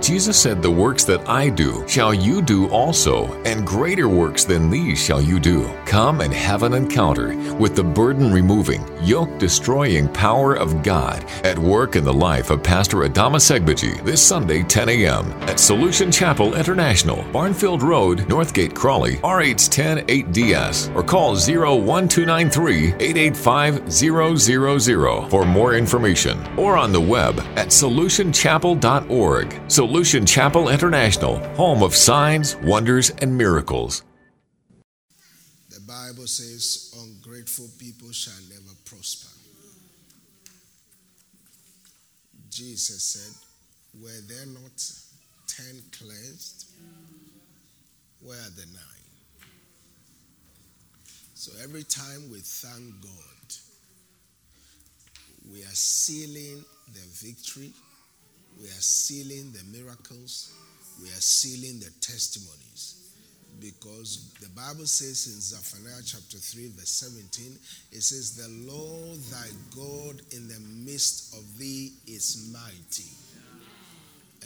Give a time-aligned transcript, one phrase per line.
[0.00, 4.70] Jesus said, The works that I do shall you do also, and greater works than
[4.70, 5.70] these shall you do.
[5.84, 11.58] Come and have an encounter with the burden removing, yoke destroying power of God at
[11.58, 15.30] work in the life of Pastor Adama Segbaji this Sunday, 10 a.m.
[15.42, 25.28] at Solution Chapel International, Barnfield Road, Northgate, Crawley, RH10 8DS, or call 01293 885 000
[25.28, 29.60] for more information, or on the web at solutionchapel.org.
[29.90, 34.04] Solution Chapel International, home of signs, wonders, and miracles.
[35.68, 39.36] The Bible says, ungrateful people shall never prosper.
[42.50, 43.34] Jesus said,
[44.00, 44.80] Were there not
[45.48, 46.66] ten cleansed?
[48.22, 49.10] Where are the nine?
[51.34, 53.54] So every time we thank God,
[55.52, 57.72] we are sealing the victory
[58.60, 60.52] we are sealing the miracles.
[61.00, 62.96] We are sealing the testimonies.
[63.58, 67.58] Because the Bible says in Zephaniah chapter 3, verse 17,
[67.92, 73.10] it says, The Lord thy God in the midst of thee is mighty.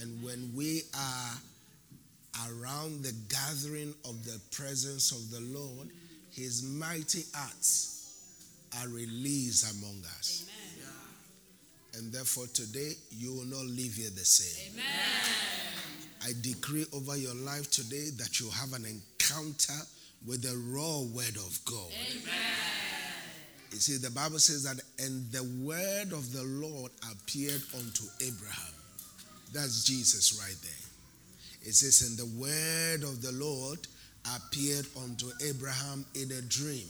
[0.02, 5.88] And when we are around the gathering of the presence of the Lord,
[6.32, 7.94] his mighty acts
[8.80, 10.43] are released among us.
[11.96, 14.72] And therefore, today, you will not leave here the same.
[14.72, 14.84] Amen.
[16.26, 19.80] I decree over your life today that you have an encounter
[20.26, 21.90] with the raw word of God.
[22.10, 22.34] Amen.
[23.72, 28.74] You see, the Bible says that, and the word of the Lord appeared unto Abraham.
[29.52, 31.68] That's Jesus right there.
[31.68, 33.78] It says, and the word of the Lord
[34.36, 36.88] appeared unto Abraham in a dream.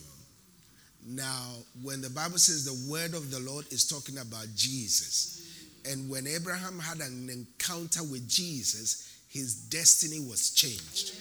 [1.06, 1.52] Now,
[1.82, 5.42] when the Bible says the word of the Lord is talking about Jesus,
[5.84, 11.14] and when Abraham had an encounter with Jesus, his destiny was changed.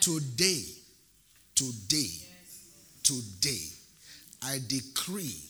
[0.00, 0.64] Today,
[1.54, 2.10] today,
[3.02, 3.66] today,
[4.42, 5.42] I decree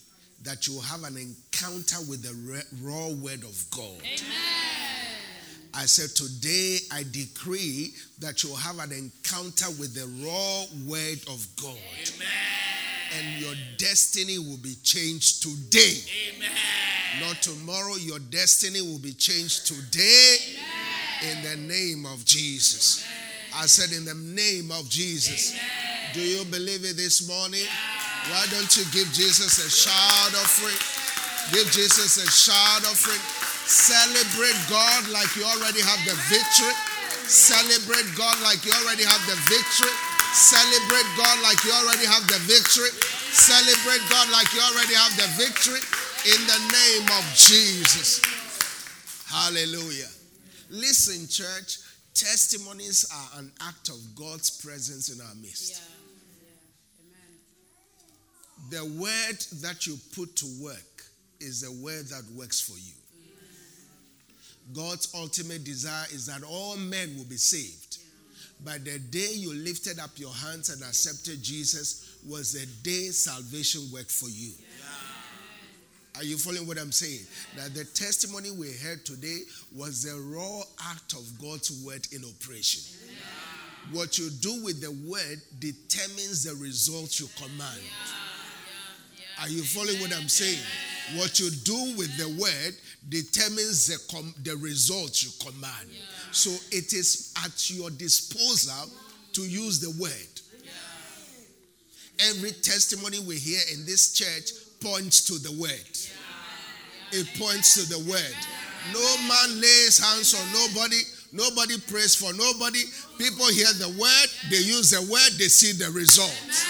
[0.43, 4.01] that you have an encounter with the raw word of God.
[4.01, 4.57] Amen.
[5.73, 11.47] I said, Today I decree that you have an encounter with the raw word of
[11.61, 11.77] God.
[12.15, 12.56] Amen
[13.15, 16.01] and your destiny will be changed today.
[16.35, 16.49] Amen.
[17.21, 20.37] Not tomorrow, your destiny will be changed today
[21.23, 21.37] Amen.
[21.37, 23.05] in the name of Jesus.
[23.05, 23.63] Amen.
[23.63, 25.57] I said, in the name of Jesus.
[26.13, 27.65] Do you believe it this morning?
[28.29, 30.77] Why don't you give Jesus a shout offering?
[31.51, 33.23] Give Jesus a shout offering.
[33.65, 36.75] Celebrate God like you already have the victory.
[37.27, 39.95] Celebrate God like you already have the victory.
[40.37, 42.89] Celebrate God like you already have the victory.
[43.33, 45.81] Celebrate God like you already have the victory
[46.29, 48.21] in the name of Jesus.
[49.25, 50.09] Hallelujah.
[50.69, 51.79] Listen, church,
[52.13, 55.81] testimonies are an act of God's presence in our midst.
[58.69, 61.01] The word that you put to work
[61.39, 62.93] is the word that works for you.
[64.71, 67.86] God's ultimate desire is that all men will be saved.
[68.63, 73.81] But the day you lifted up your hands and accepted Jesus was the day salvation
[73.93, 74.51] worked for you.
[76.15, 77.21] Are you following what I'm saying?
[77.55, 79.37] That the testimony we heard today
[79.75, 82.81] was the raw act of God's word in operation.
[83.91, 87.81] What you do with the word determines the results you command.
[89.39, 90.59] Are you following what I'm saying?
[91.15, 92.73] What you do with the word
[93.09, 95.89] determines the, com- the results you command.
[96.31, 98.91] So it is at your disposal
[99.33, 100.11] to use the word.
[102.19, 104.51] Every testimony we hear in this church
[104.81, 105.71] points to the word.
[107.11, 108.35] It points to the word.
[108.93, 111.01] No man lays hands on nobody.
[111.31, 112.83] Nobody prays for nobody.
[113.17, 116.65] People hear the word, they use the word, they see the results.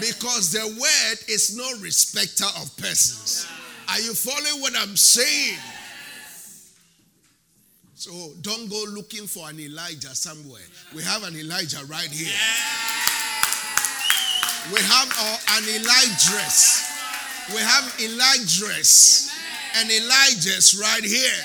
[0.00, 3.46] Because the word is no respecter of persons.
[3.88, 5.58] Are you following what I'm saying?
[7.94, 10.62] So don't go looking for an Elijah somewhere.
[10.94, 12.32] We have an Elijah right here.
[14.72, 15.08] We have
[15.56, 16.46] an Elijah.
[17.54, 19.32] We have Elijahs
[19.76, 21.44] and Elijahs right here.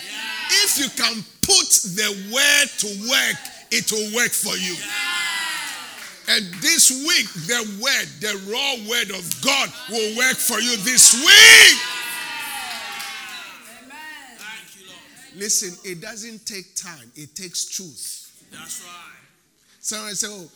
[0.64, 3.38] If you can put the word to work,
[3.72, 4.76] it will work for you.
[6.30, 11.14] And this week, the word, the raw word of God will work for you this
[11.16, 11.93] week.
[15.36, 18.48] Listen, it doesn't take time, it takes truth.
[18.52, 19.80] That's right.
[19.80, 20.50] Someone say, oh,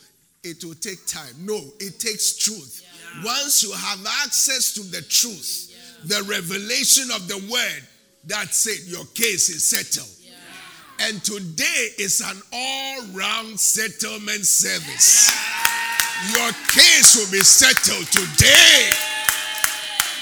[0.44, 1.34] it will take time.
[1.40, 2.84] No, it takes truth.
[2.84, 3.26] Yeah.
[3.26, 5.74] Once you have access to the truth,
[6.06, 7.84] The revelation of the word
[8.28, 8.86] that's it.
[8.88, 10.10] Your case is settled.
[10.22, 11.08] Yeah.
[11.08, 15.32] And today is an all round settlement service.
[15.32, 16.38] Yeah.
[16.38, 18.92] Your case will be settled today.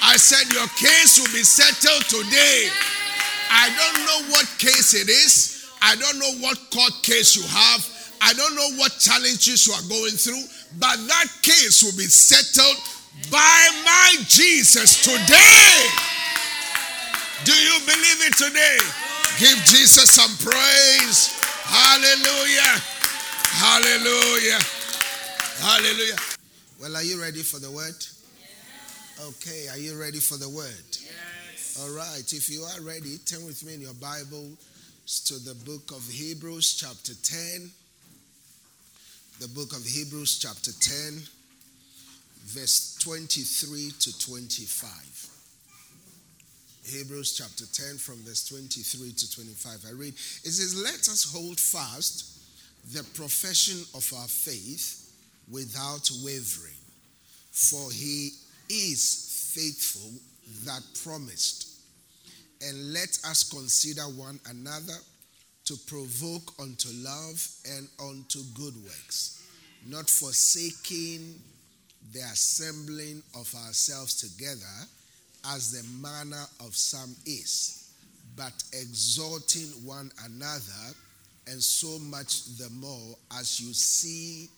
[0.03, 2.69] I said, Your case will be settled today.
[3.55, 5.65] I don't know what case it is.
[5.81, 7.81] I don't know what court case you have.
[8.21, 10.43] I don't know what challenges you are going through.
[10.77, 12.77] But that case will be settled
[13.31, 15.87] by my Jesus today.
[17.45, 18.77] Do you believe it today?
[19.39, 21.31] Give Jesus some praise.
[21.63, 22.75] Hallelujah.
[23.55, 24.59] Hallelujah.
[25.63, 26.17] Hallelujah.
[26.81, 27.95] Well, are you ready for the word?
[29.21, 30.97] Okay, are you ready for the word?
[31.81, 34.47] All right, if you are ready, turn with me in your Bible
[35.25, 37.69] to the book of Hebrews, chapter 10.
[39.41, 41.21] The book of Hebrews, chapter 10,
[42.45, 45.29] verse 23 to 25.
[46.85, 49.85] Hebrews chapter 10 from verse 23 to 25.
[49.89, 52.39] I read, it says, Let us hold fast
[52.93, 55.11] the profession of our faith
[55.51, 56.79] without wavering,
[57.51, 58.29] for he
[58.69, 60.11] is faithful
[60.63, 61.64] that promised.
[62.61, 64.97] And let us consider one another
[65.65, 69.43] to provoke unto love and unto good works,
[69.87, 71.35] not forsaking
[72.13, 74.87] the assembling of ourselves together
[75.53, 77.89] as the manner of some is,
[78.35, 80.95] but exhorting one another,
[81.47, 84.49] and so much the more as you see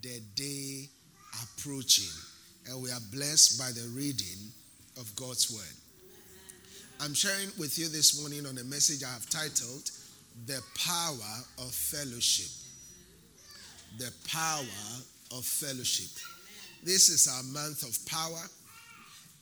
[0.00, 0.88] the day
[1.42, 2.10] approaching.
[2.68, 4.50] And we are blessed by the reading
[4.98, 5.81] of God's word.
[7.02, 9.90] I'm sharing with you this morning on a message I have titled
[10.46, 12.46] The Power of Fellowship.
[13.98, 14.62] The Power
[15.36, 16.22] of Fellowship.
[16.84, 18.38] This is our month of power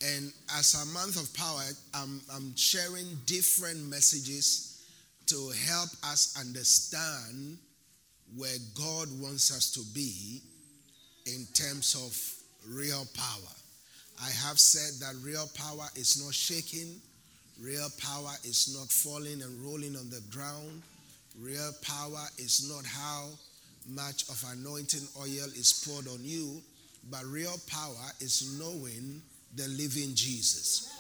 [0.01, 1.61] and as a month of power,
[1.93, 4.83] I'm, I'm sharing different messages
[5.27, 7.59] to help us understand
[8.39, 10.41] where God wants us to be
[11.27, 13.53] in terms of real power.
[14.23, 17.03] I have said that real power is not shaking,
[17.61, 20.83] real power is not falling and rolling on the ground,
[21.39, 23.29] real power is not how
[23.89, 26.61] much of anointing oil is poured on you,
[27.11, 29.21] but real power is knowing
[29.57, 30.91] the living Jesus.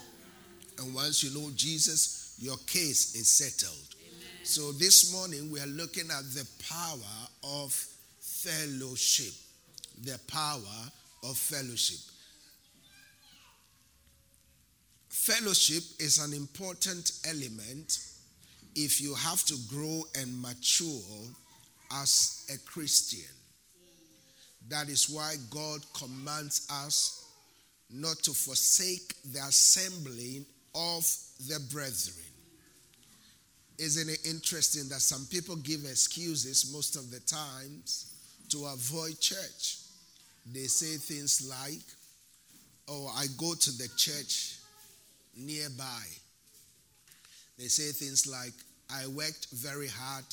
[0.79, 3.95] And once you know Jesus, your case is settled.
[4.01, 4.45] Amen.
[4.45, 7.73] So this morning we are looking at the power of
[8.21, 9.33] fellowship.
[10.05, 10.91] The power
[11.25, 12.10] of fellowship.
[15.21, 17.99] Fellowship is an important element
[18.75, 21.29] if you have to grow and mature
[21.93, 23.29] as a Christian.
[24.71, 27.27] That is why God commands us
[27.91, 31.05] not to forsake the assembling of
[31.49, 32.25] the brethren.
[33.77, 38.11] Isn't it interesting that some people give excuses most of the times
[38.49, 39.81] to avoid church?
[40.51, 41.85] They say things like,
[42.89, 44.60] Oh, I go to the church
[45.37, 46.05] nearby.
[47.59, 48.55] They say things like,
[48.93, 50.25] I worked very hard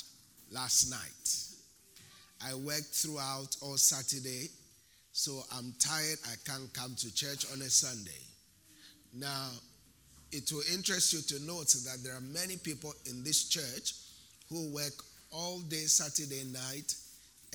[0.52, 2.50] last night.
[2.50, 4.50] I worked throughout all Saturday
[5.18, 8.22] so I'm tired, I can't come to church on a Sunday.
[9.16, 9.50] Now,
[10.32, 13.96] it will interest you to note that there are many people in this church
[14.48, 14.94] who work
[15.32, 16.94] all day Saturday night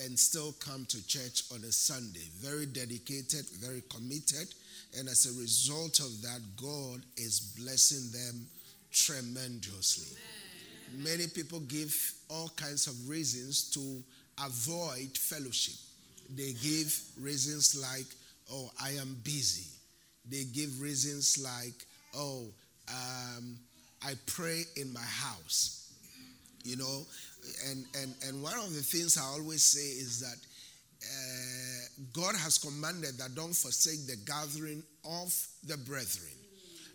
[0.02, 2.26] and still come to church on a Sunday.
[2.40, 4.52] Very dedicated, very committed,
[4.98, 8.46] and as a result of that, God is blessing them
[8.92, 10.16] tremendously.
[10.98, 11.94] Many people give
[12.28, 14.02] all kinds of reasons to
[14.44, 15.76] avoid fellowship
[16.36, 18.06] they give reasons like,
[18.50, 19.68] oh, I am busy.
[20.30, 21.74] They give reasons like,
[22.16, 22.44] oh,
[22.88, 23.58] um,
[24.04, 25.92] I pray in my house.
[26.64, 27.02] You know,
[27.68, 30.36] and, and, and one of the things I always say is that
[31.02, 36.32] uh, God has commanded that don't forsake the gathering of the brethren.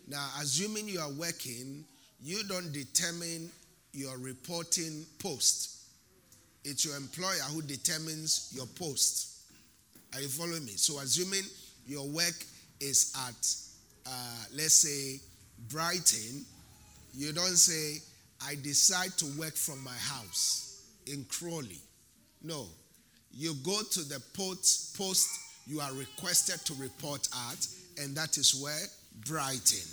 [0.08, 1.84] Now, assuming you are working,
[2.22, 3.50] you don't determine
[3.92, 5.76] your reporting post.
[6.64, 9.40] It's your employer who determines your post.
[10.14, 10.72] Are you following me?
[10.72, 11.44] So, assuming
[11.86, 12.44] your work
[12.80, 15.20] is at, uh, let's say,
[15.68, 16.44] Brighton,
[17.14, 18.02] you don't say,
[18.46, 21.80] I decide to work from my house in Crawley.
[22.42, 22.66] No.
[23.38, 25.28] You go to the post, post
[25.68, 27.68] you are requested to report at,
[28.02, 28.86] and that is where?
[29.26, 29.88] Brighton.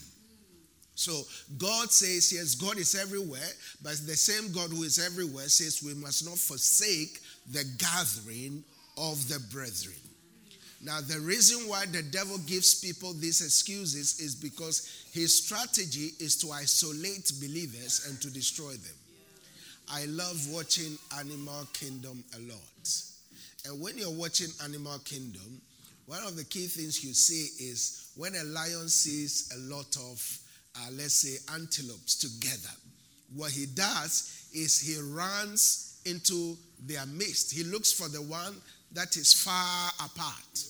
[0.95, 1.21] So
[1.59, 3.47] God says, yes, God is everywhere,
[3.83, 7.19] but the same God who is everywhere says we must not forsake
[7.51, 8.63] the gathering
[8.97, 9.93] of the brethren.
[10.81, 16.35] Now, the reason why the devil gives people these excuses is because his strategy is
[16.37, 18.95] to isolate believers and to destroy them.
[19.91, 23.14] I love watching Animal Kingdom a lot.
[23.67, 25.61] And when you're watching Animal Kingdom,
[26.05, 30.39] one of the key things you see is when a lion sees a lot of,
[30.77, 32.73] uh, let's say, antelopes together,
[33.35, 36.55] what he does is he runs into
[36.85, 37.51] their midst.
[37.51, 38.55] He looks for the one
[38.91, 40.65] that is far apart.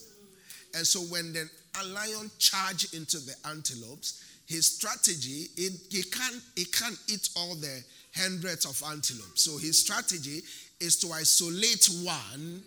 [0.74, 1.50] And so when the
[1.94, 7.84] lion charge into the antelopes, his strategy, it, he, can't, he can't eat all the
[8.16, 9.42] hundreds of antelopes.
[9.42, 10.42] So his strategy
[10.80, 12.64] is to isolate one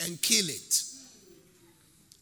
[0.00, 0.82] and kill it.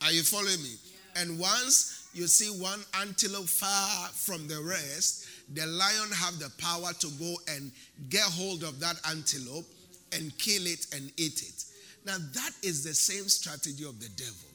[0.02, 0.75] Are you following me?
[1.16, 6.92] And once you see one antelope far from the rest, the lion have the power
[6.92, 7.73] to go and
[8.08, 9.66] get hold of that antelope
[10.12, 11.64] and kill it and eat it.
[12.04, 14.49] Now that is the same strategy of the devil.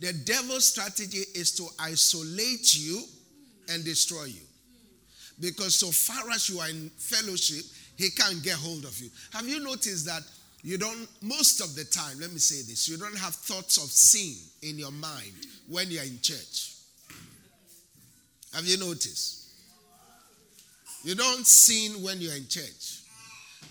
[0.00, 3.02] The devil's strategy is to isolate you
[3.68, 4.42] and destroy you.
[5.40, 7.64] Because so far as you are in fellowship,
[7.96, 9.08] he can't get hold of you.
[9.32, 10.22] Have you noticed that
[10.66, 13.88] you don't, most of the time, let me say this, you don't have thoughts of
[13.88, 14.34] sin
[14.68, 15.32] in your mind
[15.68, 16.72] when you're in church?
[18.52, 19.48] Have you noticed?
[21.04, 23.02] You don't sin when you're in church.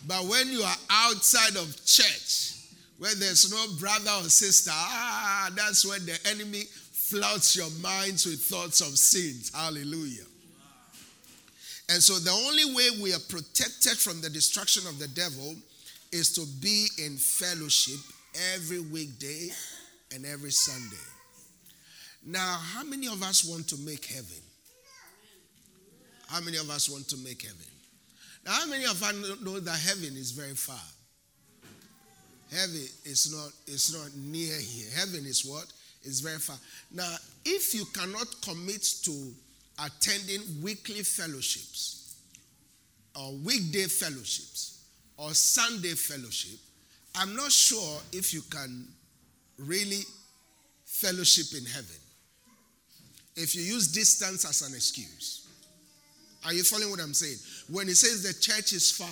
[0.07, 2.61] But when you are outside of church,
[2.97, 8.39] where there's no brother or sister, ah, that's when the enemy floods your minds with
[8.39, 9.51] thoughts of sins.
[9.53, 10.23] Hallelujah.
[11.89, 15.55] And so the only way we are protected from the destruction of the devil
[16.11, 17.99] is to be in fellowship
[18.53, 19.49] every weekday
[20.13, 20.95] and every Sunday.
[22.25, 24.41] Now, how many of us want to make heaven?
[26.27, 27.57] How many of us want to make heaven?
[28.45, 30.79] Now, how many of us know that heaven is very far?
[32.51, 34.89] Heaven is not, it's not near here.
[34.95, 35.65] Heaven is what?
[36.03, 36.57] It's very far.
[36.91, 39.33] Now, if you cannot commit to
[39.83, 42.15] attending weekly fellowships
[43.15, 44.74] or weekday fellowships
[45.17, 46.59] or Sunday fellowship,
[47.15, 48.87] I'm not sure if you can
[49.57, 50.01] really
[50.85, 51.95] fellowship in heaven.
[53.35, 55.47] If you use distance as an excuse.
[56.45, 57.37] Are you following what I'm saying?
[57.69, 59.07] When it says the church is far,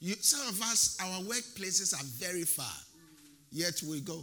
[0.00, 2.66] you, some of us, our workplaces are very far,
[3.52, 4.22] yet we go.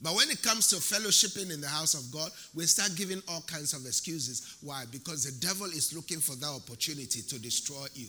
[0.00, 3.42] But when it comes to fellowshipping in the house of God, we start giving all
[3.42, 4.58] kinds of excuses.
[4.60, 4.84] Why?
[4.90, 8.08] Because the devil is looking for that opportunity to destroy you.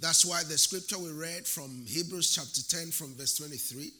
[0.00, 3.90] That's why the scripture we read from Hebrews chapter 10 from verse 23,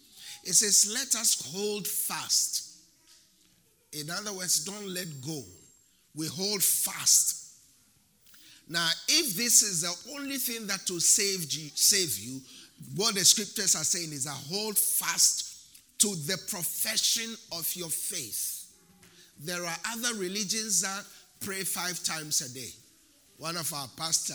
[0.44, 2.64] it says, Let us hold fast.
[3.92, 5.42] In other words, don't let go.
[6.14, 7.38] We hold fast
[8.68, 12.40] now, if this is the only thing that will save you, save you,
[12.94, 18.66] what the scriptures are saying is a hold fast to the profession of your faith.
[19.40, 21.04] There are other religions that
[21.40, 22.70] pray five times a day.
[23.38, 24.34] One of our pastor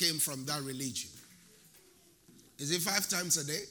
[0.00, 1.10] came from that religion.
[2.58, 3.62] Is it five times a day?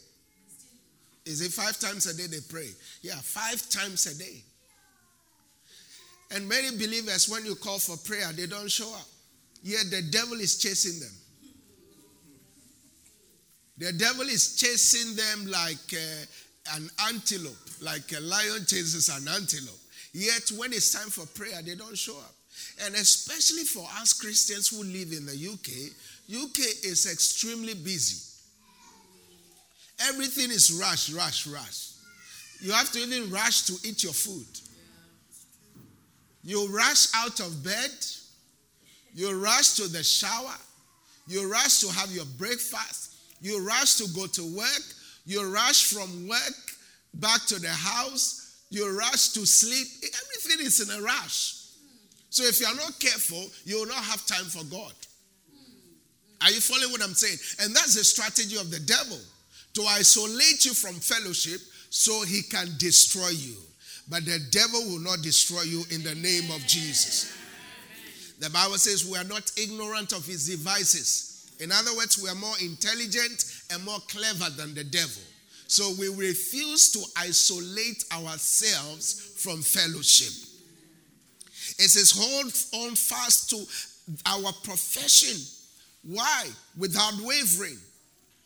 [1.26, 2.70] Is it five times a day they pray?
[3.02, 4.44] Yeah, five times a day.
[6.32, 9.08] And many believers, when you call for prayer, they don't show up.
[9.64, 11.14] Yet the devil is chasing them.
[13.80, 19.80] The devil is chasing them like uh, an antelope, like a lion chases an antelope.
[20.14, 22.34] Yet when it's time for prayer, they don't show up.
[22.86, 25.94] And especially for us Christians who live in the UK,
[26.32, 28.26] UK is extremely busy.
[30.08, 31.92] Everything is rush, rush, rush.
[32.62, 34.48] You have to even rush to eat your food.
[36.44, 37.92] You rush out of bed
[39.14, 40.56] you rush to the shower.
[41.28, 43.16] You rush to have your breakfast.
[43.42, 44.84] You rush to go to work.
[45.26, 46.78] You rush from work
[47.16, 48.64] back to the house.
[48.70, 49.88] You rush to sleep.
[50.04, 51.56] Everything is in a rush.
[52.30, 54.94] So if you are not careful, you will not have time for God.
[56.42, 57.38] Are you following what I'm saying?
[57.62, 59.20] And that's the strategy of the devil
[59.74, 63.56] to isolate you from fellowship so he can destroy you.
[64.10, 67.36] But the devil will not destroy you in the name of Jesus.
[68.40, 71.52] The Bible says we are not ignorant of his devices.
[71.60, 75.22] In other words, we are more intelligent and more clever than the devil.
[75.68, 80.34] So we refuse to isolate ourselves from fellowship.
[81.78, 83.66] It says, hold on fast to
[84.26, 85.38] our profession.
[86.04, 86.48] Why?
[86.78, 87.78] Without wavering.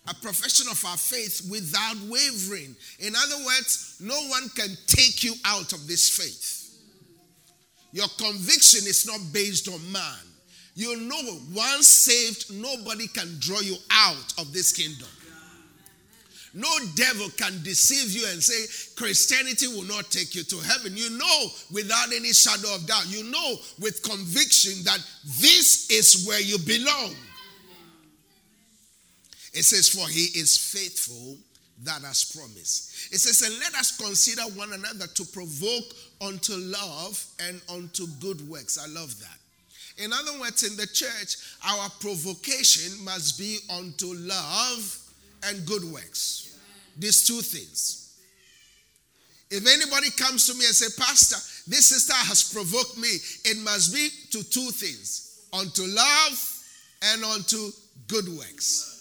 [0.07, 2.75] A profession of our faith without wavering.
[2.99, 6.59] In other words, no one can take you out of this faith.
[7.93, 10.17] Your conviction is not based on man.
[10.75, 15.07] You know, once saved, nobody can draw you out of this kingdom.
[16.55, 20.95] No devil can deceive you and say Christianity will not take you to heaven.
[20.95, 23.07] You know without any shadow of doubt.
[23.07, 24.99] You know with conviction that
[25.39, 27.15] this is where you belong.
[29.53, 31.37] It says, For he is faithful
[31.83, 33.13] that has promised.
[33.13, 38.47] It says, And let us consider one another to provoke unto love and unto good
[38.49, 38.77] works.
[38.77, 40.03] I love that.
[40.03, 44.99] In other words, in the church, our provocation must be unto love
[45.45, 46.57] and good works.
[46.97, 47.99] These two things.
[49.51, 51.35] If anybody comes to me and say, Pastor,
[51.69, 53.09] this sister has provoked me,
[53.45, 56.63] it must be to two things unto love
[57.03, 57.69] and unto
[58.07, 58.92] good works.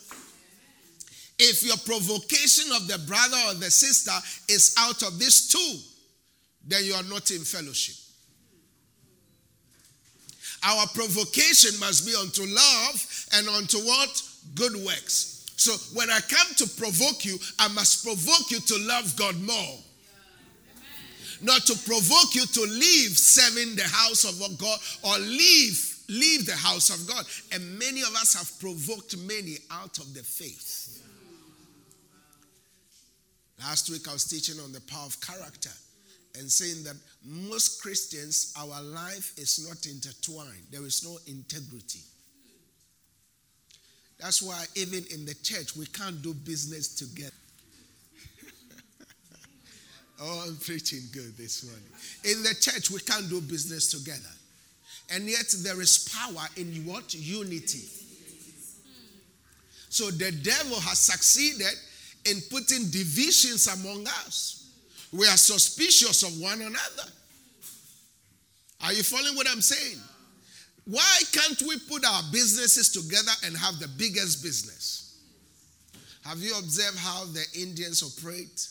[1.38, 4.12] If your provocation of the brother or the sister
[4.48, 5.78] is out of this too,
[6.66, 7.96] then you are not in fellowship.
[10.64, 14.22] Our provocation must be unto love and unto what?
[14.54, 15.50] Good works.
[15.56, 19.78] So when I come to provoke you, I must provoke you to love God more.
[21.40, 26.56] Not to provoke you to leave serving the house of God or leave leave the
[26.56, 27.24] house of God.
[27.52, 31.01] And many of us have provoked many out of the faith.
[33.64, 35.70] Last week I was teaching on the power of character
[36.38, 40.66] and saying that most Christians, our life is not intertwined.
[40.70, 42.00] There is no integrity.
[44.18, 47.32] That's why even in the church, we can't do business together.
[50.22, 51.88] oh, I'm preaching good this morning.
[52.24, 54.34] In the church, we can't do business together.
[55.10, 57.14] And yet, there is power in what?
[57.14, 57.82] Unity.
[59.88, 61.74] So the devil has succeeded
[62.24, 64.70] in putting divisions among us.
[65.12, 67.10] We are suspicious of one another.
[68.84, 69.98] Are you following what I'm saying?
[70.84, 75.18] Why can't we put our businesses together and have the biggest business?
[76.24, 78.68] Have you observed how the Indians operate?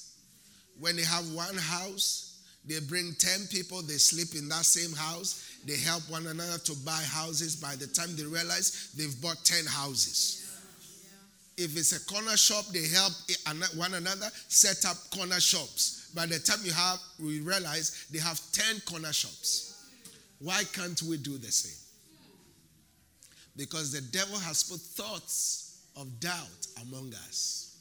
[0.79, 5.57] When they have one house, they bring 10 people, they sleep in that same house,
[5.65, 7.55] they help one another to buy houses.
[7.55, 10.40] By the time they realize they've bought 10 houses.
[11.57, 13.13] If it's a corner shop, they help
[13.75, 16.09] one another set up corner shops.
[16.15, 19.87] By the time you have, we realize they have 10 corner shops.
[20.39, 21.77] Why can't we do the same?
[23.55, 27.75] Because the devil has put thoughts of doubt among us.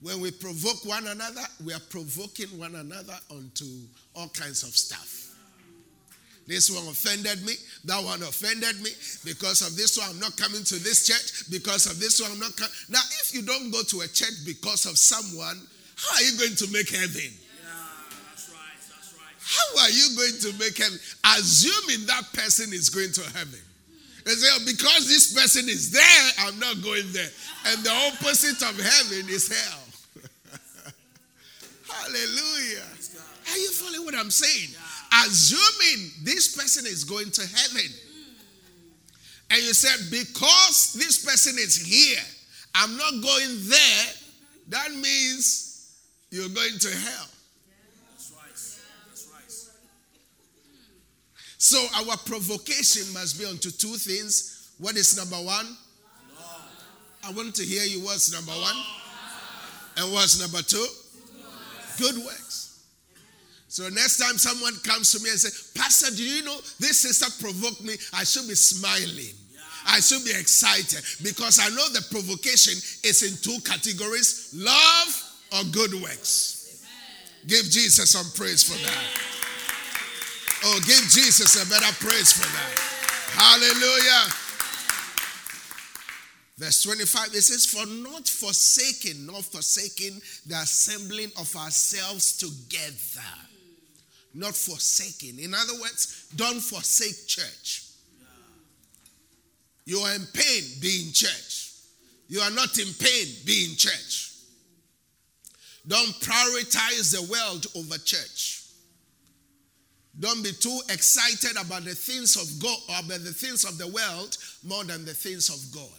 [0.00, 3.64] When we provoke one another, we are provoking one another onto
[4.16, 5.21] all kinds of stuff.
[6.46, 7.54] This one offended me.
[7.84, 8.90] That one offended me.
[9.24, 11.50] Because of this one, I'm not coming to this church.
[11.50, 12.72] Because of this one, I'm not coming.
[12.90, 15.60] Now, if you don't go to a church because of someone,
[15.96, 17.30] how are you going to make heaven?
[17.30, 17.70] Yeah,
[18.30, 19.38] that's right, that's right.
[19.38, 20.98] How are you going to make heaven?
[21.38, 23.62] Assuming that person is going to heaven.
[24.24, 27.30] They say, oh, because this person is there, I'm not going there.
[27.66, 29.82] And the opposite of heaven is hell.
[31.90, 32.86] Hallelujah.
[33.50, 34.70] Are you following what I'm saying?
[35.24, 37.90] Assuming this person is going to heaven.
[39.50, 42.18] And you said, because this person is here,
[42.74, 44.06] I'm not going there,
[44.68, 45.92] that means
[46.30, 47.26] you're going to hell.
[51.58, 54.72] So our provocation must be onto two things.
[54.78, 55.76] What is number one?
[57.24, 58.04] I want to hear you.
[58.04, 58.76] What's number one?
[59.96, 60.84] And what's number two?
[61.98, 62.51] Good works.
[63.72, 67.24] So next time someone comes to me and says, Pastor, do you know this sister
[67.40, 67.96] provoked me?
[68.12, 69.32] I should be smiling.
[69.88, 75.08] I should be excited because I know the provocation is in two categories love
[75.56, 76.84] or good works.
[77.46, 79.04] Give Jesus some praise for that.
[80.68, 82.76] Oh, give Jesus a better praise for that.
[83.40, 84.28] Hallelujah.
[86.58, 93.48] Verse 25, it says, For not forsaking, not forsaking the assembling of ourselves together.
[94.34, 95.38] Not forsaking.
[95.38, 97.84] In other words, don't forsake church.
[99.84, 101.72] You are in pain, be in church.
[102.28, 104.30] You are not in pain, be in church.
[105.86, 108.62] Don't prioritize the world over church.
[110.18, 113.88] Don't be too excited about the things of God or about the things of the
[113.88, 115.90] world more than the things of God.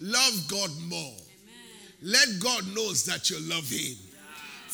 [0.00, 0.98] Love God more.
[1.00, 2.02] Amen.
[2.02, 3.96] Let God knows that you love him.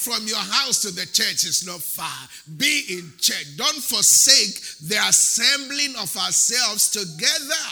[0.00, 2.08] From your house to the church is not far.
[2.56, 3.54] Be in church.
[3.58, 7.66] Don't forsake the assembling of ourselves together.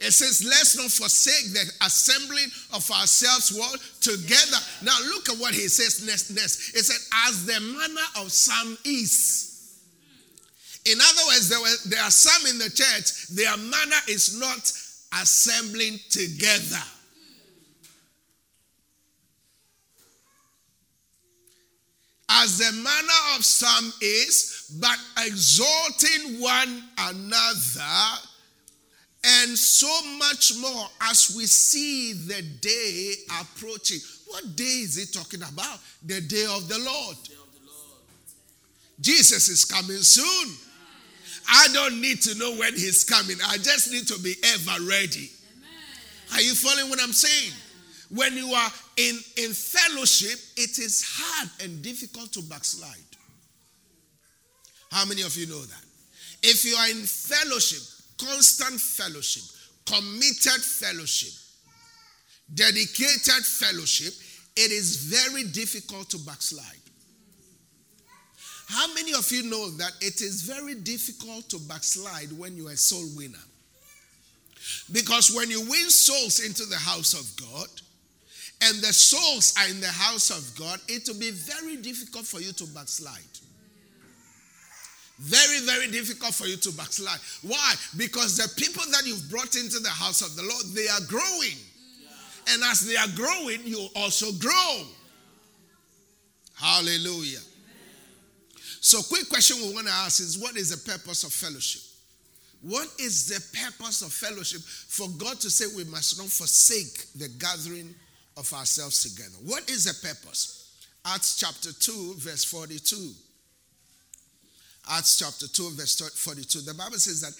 [0.00, 3.78] It says, let's not forsake the assembling of ourselves what?
[4.00, 4.58] Together.
[4.82, 6.30] Now look at what he says next.
[6.30, 6.74] next.
[6.74, 9.78] It said, as the manner of some is.
[10.84, 14.72] In other words, there, were, there are some in the church, their manner is not
[15.22, 16.82] assembling together.
[22.40, 28.18] As the manner of some is, but exalting one another,
[29.24, 33.98] and so much more as we see the day approaching.
[34.26, 35.78] What day is he talking about?
[36.04, 37.16] The day of the Lord.
[39.00, 40.56] Jesus is coming soon.
[41.48, 43.36] I don't need to know when he's coming.
[43.46, 45.30] I just need to be ever ready.
[46.32, 47.52] Are you following what I'm saying?
[48.14, 52.92] When you are in, in fellowship, it is hard and difficult to backslide.
[54.90, 55.84] How many of you know that?
[56.42, 57.80] If you are in fellowship,
[58.18, 59.44] constant fellowship,
[59.86, 61.32] committed fellowship,
[62.54, 64.12] dedicated fellowship,
[64.56, 66.66] it is very difficult to backslide.
[68.68, 72.72] How many of you know that it is very difficult to backslide when you are
[72.72, 73.38] a soul winner?
[74.92, 77.68] Because when you win souls into the house of God,
[78.62, 82.40] and the souls are in the house of God, it will be very difficult for
[82.40, 83.20] you to backslide.
[85.18, 87.20] Very, very difficult for you to backslide.
[87.42, 87.74] Why?
[87.96, 91.58] Because the people that you've brought into the house of the Lord, they are growing.
[92.50, 94.82] And as they are growing, you also grow.
[96.54, 97.38] Hallelujah.
[98.80, 101.82] So, quick question we want to ask is what is the purpose of fellowship?
[102.62, 107.28] What is the purpose of fellowship for God to say we must not forsake the
[107.28, 107.94] gathering
[108.36, 109.36] of ourselves together?
[109.44, 110.58] What is the purpose?
[111.04, 113.12] Acts chapter 2, verse 42.
[114.90, 116.60] Acts chapter 2, verse 42.
[116.60, 117.32] The Bible says that,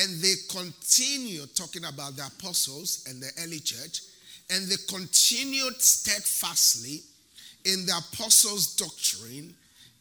[0.00, 4.00] and they continue talking about the apostles and the early church,
[4.50, 7.00] and they continued steadfastly
[7.64, 9.54] in the apostles' doctrine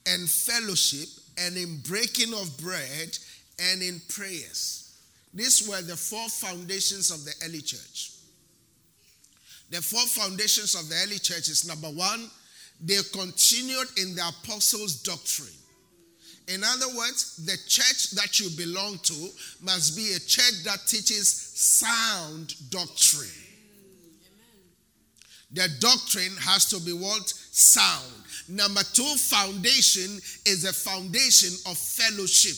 [0.08, 3.18] and fellowship and in breaking of bread
[3.60, 4.94] and in prayers.
[5.34, 8.12] These were the four foundations of the early church.
[9.72, 12.30] The four foundations of the early church is number one,
[12.82, 15.50] they continued in the apostles' doctrine.
[16.48, 19.30] In other words, the church that you belong to
[19.64, 23.30] must be a church that teaches sound doctrine.
[25.52, 27.28] The doctrine has to be what?
[27.28, 28.14] Sound.
[28.48, 32.58] Number two, foundation is a foundation of fellowship.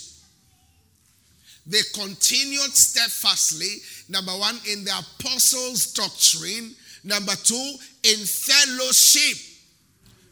[1.66, 3.78] They continued steadfastly,
[4.10, 6.76] number one, in the apostles' doctrine,
[7.08, 9.38] number two, in fellowship.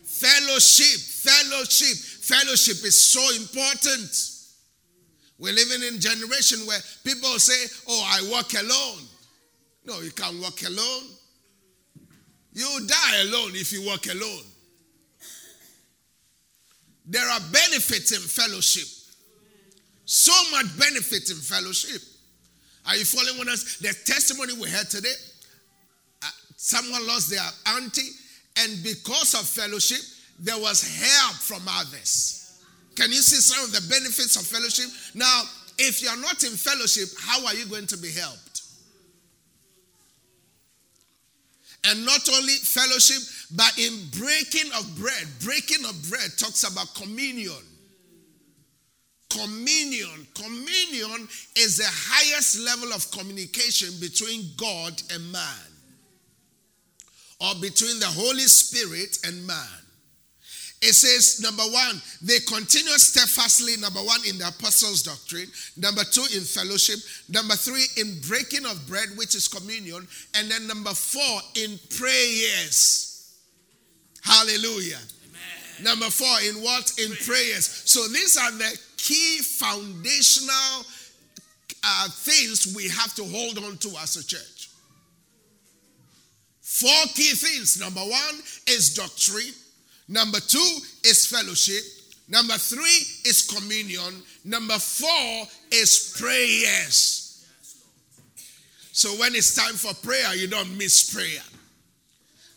[0.04, 4.32] Fellowship, fellowship, fellowship is so important.
[5.38, 9.04] We're living in generation where people say, Oh, I walk alone.
[9.86, 11.04] No, you can't walk alone.
[12.54, 14.44] You die alone if you walk alone.
[17.06, 18.88] There are benefits in fellowship.
[20.06, 22.02] So much benefit in fellowship.
[22.88, 23.78] Are you following us?
[23.78, 25.14] The testimony we had today,
[26.66, 27.46] someone lost their
[27.78, 28.10] auntie,
[28.58, 30.02] and because of fellowship,
[30.40, 32.60] there was help from others.
[32.96, 34.88] Can you see some of the benefits of fellowship?
[35.14, 35.44] Now,
[35.78, 38.64] if you are not in fellowship, how are you going to be helped?
[41.88, 43.22] And not only fellowship,
[43.56, 45.28] but in breaking of bread.
[45.44, 47.54] Breaking of bread talks about communion.
[49.30, 50.26] Communion.
[50.34, 55.75] Communion is the highest level of communication between God and man,
[57.40, 59.82] or between the Holy Spirit and man.
[60.82, 66.26] It says, number one, they continue steadfastly, number one, in the apostles' doctrine, number two,
[66.36, 71.42] in fellowship, number three, in breaking of bread, which is communion, and then number four,
[71.56, 73.34] in prayers.
[74.22, 75.00] Hallelujah.
[75.30, 75.84] Amen.
[75.84, 76.92] Number four, in what?
[77.00, 77.66] In prayers.
[77.86, 80.86] So these are the key foundational
[81.84, 84.55] uh, things we have to hold on to as a church.
[86.76, 87.80] Four key things.
[87.80, 88.36] Number one
[88.68, 89.54] is doctrine.
[90.10, 91.82] Number two is fellowship.
[92.28, 94.22] Number three is communion.
[94.44, 97.48] Number four is prayers.
[98.92, 101.44] So when it's time for prayer, you don't miss prayer.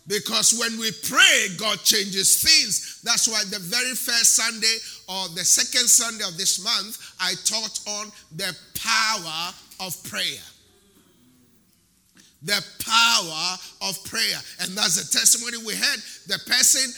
[0.08, 3.00] Because when we pray, God changes things.
[3.04, 4.78] That's why the very first Sunday
[5.08, 10.42] or the second Sunday of this month, I taught on the power of prayer
[12.42, 13.56] the power
[13.88, 14.38] of prayer.
[14.60, 15.98] And that's the testimony we had.
[16.26, 16.92] The person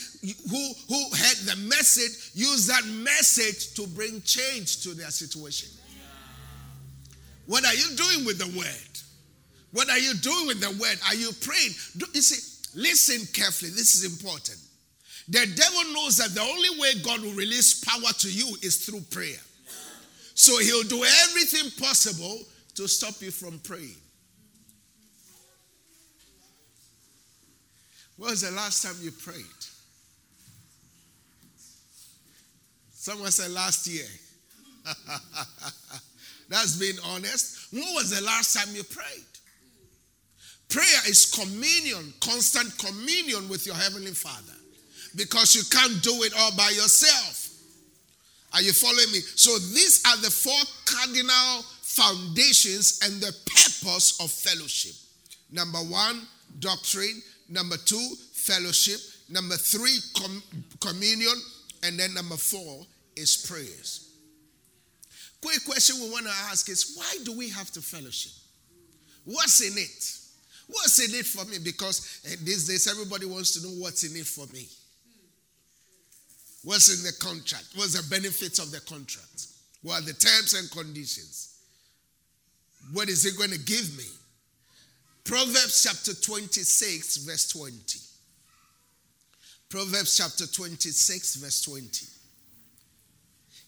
[0.49, 5.69] who, who had the message used that message to bring change to their situation.
[7.47, 8.91] What are you doing with the word?
[9.71, 10.97] What are you doing with the word?
[11.07, 11.71] Are you praying?
[11.97, 13.71] Do, you see, listen carefully.
[13.71, 14.59] This is important.
[15.27, 19.01] The devil knows that the only way God will release power to you is through
[19.09, 19.39] prayer.
[20.33, 22.39] So he'll do everything possible
[22.75, 24.00] to stop you from praying.
[28.21, 29.65] When was the last time you prayed?
[32.93, 34.05] Someone said last year.
[36.47, 37.73] That's being honest.
[37.73, 39.25] When was the last time you prayed?
[40.69, 44.53] Prayer is communion, constant communion with your Heavenly Father
[45.15, 47.49] because you can't do it all by yourself.
[48.53, 49.21] Are you following me?
[49.33, 54.93] So these are the four cardinal foundations and the purpose of fellowship.
[55.51, 56.21] Number one,
[56.59, 57.23] doctrine.
[57.51, 58.99] Number two, fellowship.
[59.29, 60.43] Number three, com-
[60.79, 61.33] communion.
[61.83, 62.85] And then number four
[63.15, 64.07] is prayers.
[65.41, 68.31] Quick question we want to ask is why do we have to fellowship?
[69.25, 70.17] What's in it?
[70.67, 71.57] What's in it for me?
[71.63, 74.67] Because eh, these days everybody wants to know what's in it for me.
[76.63, 77.65] What's in the contract?
[77.75, 79.47] What's the benefits of the contract?
[79.81, 81.57] What are the terms and conditions?
[82.93, 84.05] What is it going to give me?
[85.23, 87.99] Proverbs chapter 26, verse 20.
[89.69, 92.07] Proverbs chapter 26, verse 20.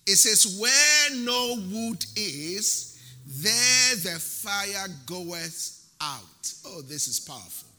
[0.06, 6.54] It says, Where no wood is, there the fire goeth out.
[6.66, 7.70] Oh, this is powerful.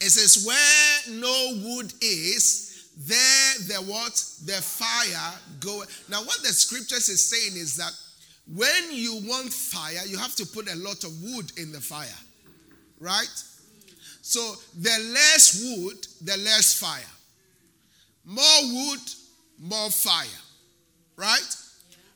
[0.00, 4.14] It says, Where no wood is, there the what?
[4.44, 5.82] The fire go.
[6.08, 7.92] Now, what the scriptures is saying is that
[8.46, 12.06] when you want fire, you have to put a lot of wood in the fire.
[13.00, 13.42] Right?
[14.22, 17.00] So the less wood, the less fire.
[18.24, 19.00] More wood,
[19.58, 20.26] more fire.
[21.16, 21.56] Right?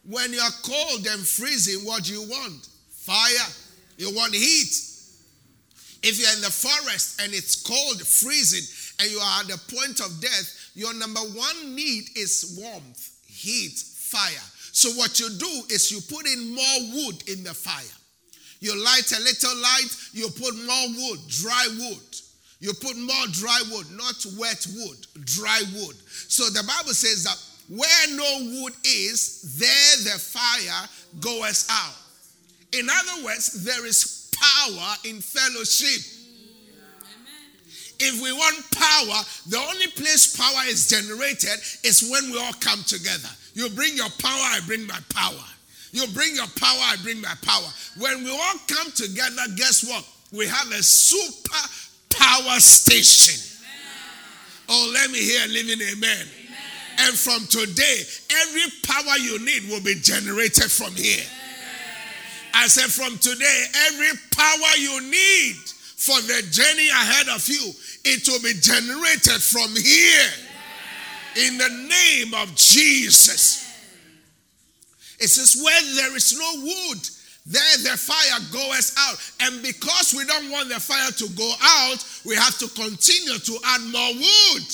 [0.05, 2.69] When you're cold and freezing, what do you want?
[2.91, 3.49] Fire.
[3.97, 4.85] You want heat.
[6.03, 8.65] If you're in the forest and it's cold, freezing,
[9.01, 13.79] and you are at the point of death, your number one need is warmth, heat,
[13.79, 14.45] fire.
[14.79, 17.99] So what you do is you put in more wood in the fire.
[18.61, 22.17] You light a little light, you put more wood, dry wood.
[22.61, 25.97] You put more dry wood, not wet wood, dry wood.
[26.29, 27.37] So the Bible says that
[27.69, 30.89] where no wood is, there the fire
[31.19, 31.97] goes out.
[32.73, 36.03] In other words, there is power in fellowship.
[37.99, 42.85] If we want power, the only place power is generated is when we all come
[42.85, 43.29] together.
[43.59, 45.45] You bring your power, I bring my power.
[45.91, 47.67] You bring your power, I bring my power.
[47.99, 50.07] When we all come together, guess what?
[50.31, 51.59] We have a super
[52.09, 53.35] power station.
[53.59, 54.87] Amen.
[54.87, 55.99] Oh, let me hear a living amen.
[55.99, 56.29] amen.
[57.01, 61.19] And from today, every power you need will be generated from here.
[61.19, 62.55] Amen.
[62.55, 65.57] I said, from today, every power you need
[65.97, 67.73] for the journey ahead of you
[68.05, 70.48] it will be generated from here.
[71.37, 73.65] In the name of Jesus.
[75.21, 77.09] It says, Where there is no wood,
[77.47, 79.33] there the fire goes out.
[79.41, 83.59] And because we don't want the fire to go out, we have to continue to
[83.65, 84.69] add more wood.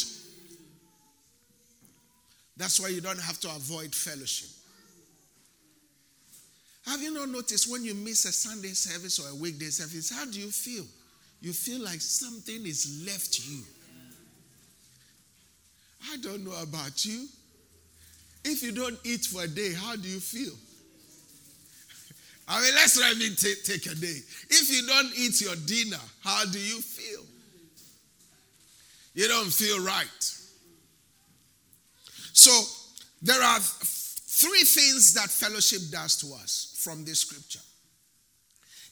[2.57, 4.51] That's why you don't have to avoid fellowship.
[6.87, 10.27] Have you not noticed when you miss a Sunday service or a weekday service, how
[10.27, 10.85] do you feel?
[11.45, 13.63] you feel like something is left you.
[16.13, 17.27] I don't know about you.
[18.45, 20.53] If you don't eat for a day, how do you feel?
[22.49, 24.19] I mean, let's let me take, take a day.
[24.51, 27.25] If you don't eat your dinner, how do you feel?
[29.15, 30.07] You don't feel right.
[32.33, 32.51] So,
[33.23, 37.61] there are three things that fellowship does to us from this scripture.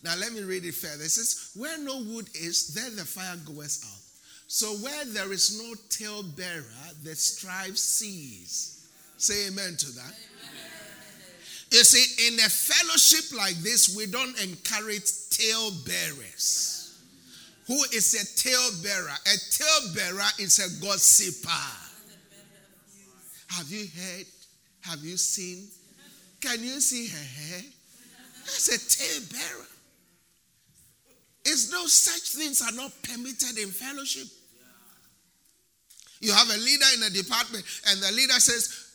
[0.03, 1.05] Now let me read it further.
[1.05, 4.02] It says, Where no wood is, there the fire goes out.
[4.55, 8.87] So where there is no talebearer, the strife cease.
[9.17, 10.13] Say amen to that.
[10.13, 10.53] Amen.
[11.71, 17.01] You see, in a fellowship like this, we don't encourage talebearers.
[17.67, 19.17] Who is a talebearer?
[19.25, 21.49] A talebearer is a gossiper.
[23.57, 24.27] Have you heard?
[24.83, 25.67] Have you seen?
[26.43, 27.63] Can you see her hair?
[28.45, 29.67] That's a talebearer.
[31.47, 34.29] It's no such things are not permitted in fellowship.
[36.23, 38.93] You have a leader in a department, and the leader says,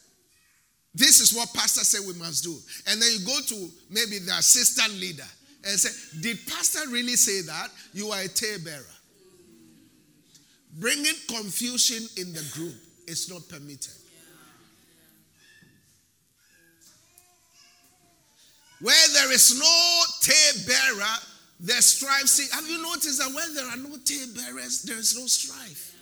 [0.96, 2.56] This is what pastor said we must do.
[2.88, 5.28] And then you go to maybe the assistant leader
[5.66, 7.68] and say, Did pastor really say that?
[7.94, 8.96] You are a talebearer.
[10.80, 12.76] Bringing confusion in the group
[13.08, 13.94] is not permitted.
[18.80, 21.18] Where there is no talebearer,
[21.60, 22.28] the strife.
[22.28, 25.97] See, have you noticed that when there are no tale bearers, there is no strife?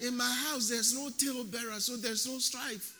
[0.00, 2.94] In my house, there's no tale bearer, so there's no strife.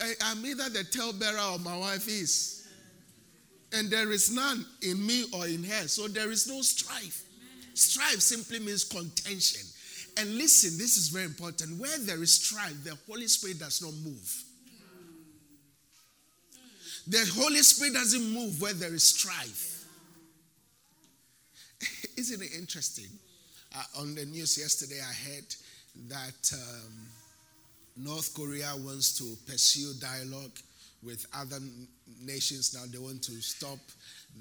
[0.00, 2.66] I, am either the tale bearer or my wife is.
[3.72, 7.24] And there is none in me or in her, so there is no strife.
[7.74, 9.66] Strife simply means contention.
[10.16, 11.78] And listen, this is very important.
[11.80, 14.44] Where there is strife, the Holy Spirit does not move.
[17.06, 19.86] The Holy Spirit doesn't move where there is strife.
[22.16, 23.06] Isn't it interesting?
[23.74, 25.54] Uh, on the news yesterday, I heard
[26.06, 26.92] that um,
[27.96, 30.56] North Korea wants to pursue dialogue
[31.02, 31.58] with other
[32.22, 32.84] nations now.
[32.90, 33.78] They want to stop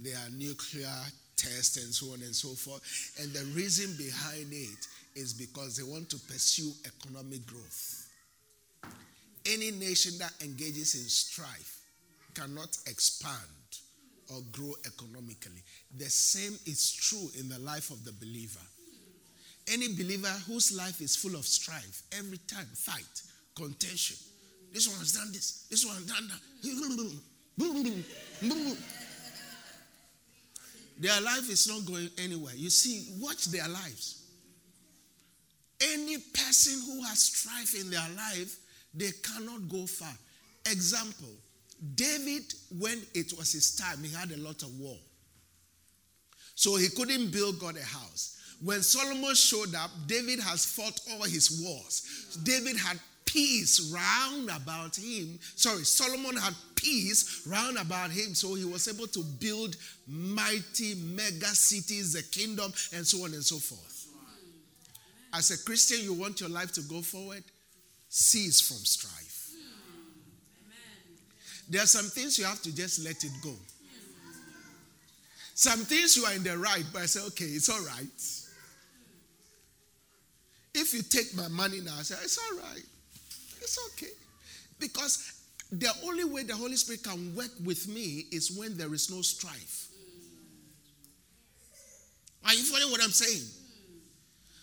[0.03, 0.93] their nuclear
[1.35, 2.81] test and so on and so forth.
[3.21, 8.07] And the reason behind it is because they want to pursue economic growth.
[9.45, 11.81] Any nation that engages in strife
[12.33, 13.33] cannot expand
[14.29, 15.63] or grow economically.
[15.97, 18.59] The same is true in the life of the believer.
[19.67, 23.21] Any believer whose life is full of strife, every time, fight,
[23.55, 24.17] contention.
[24.71, 26.41] This one has done this, this one has done that.
[30.99, 32.53] Their life is not going anywhere.
[32.55, 34.23] You see, watch their lives.
[35.79, 38.57] Any person who has strife in their life,
[38.93, 40.13] they cannot go far.
[40.65, 41.29] Example
[41.95, 44.97] David, when it was his time, he had a lot of war.
[46.55, 48.36] So he couldn't build God a house.
[48.63, 52.37] When Solomon showed up, David has fought all his wars.
[52.43, 55.37] David had peace round about him.
[55.55, 59.75] Sorry, Solomon had peace round about him, so he was able to build
[60.07, 64.07] mighty mega cities, the kingdom, and so on and so forth.
[65.33, 67.43] As a Christian, you want your life to go forward,
[68.09, 69.51] cease from strife.
[71.69, 73.53] There are some things you have to just let it go.
[75.53, 78.46] Some things you are in the right, but I say, okay, it's all right.
[80.79, 82.83] If you take my money now, I say, it's all right.
[83.59, 84.11] It's okay.
[84.79, 85.33] Because
[85.71, 89.23] the only way the Holy Spirit can work with me is when there is no
[89.23, 89.87] strife.
[92.45, 93.43] Are you following what I'm saying?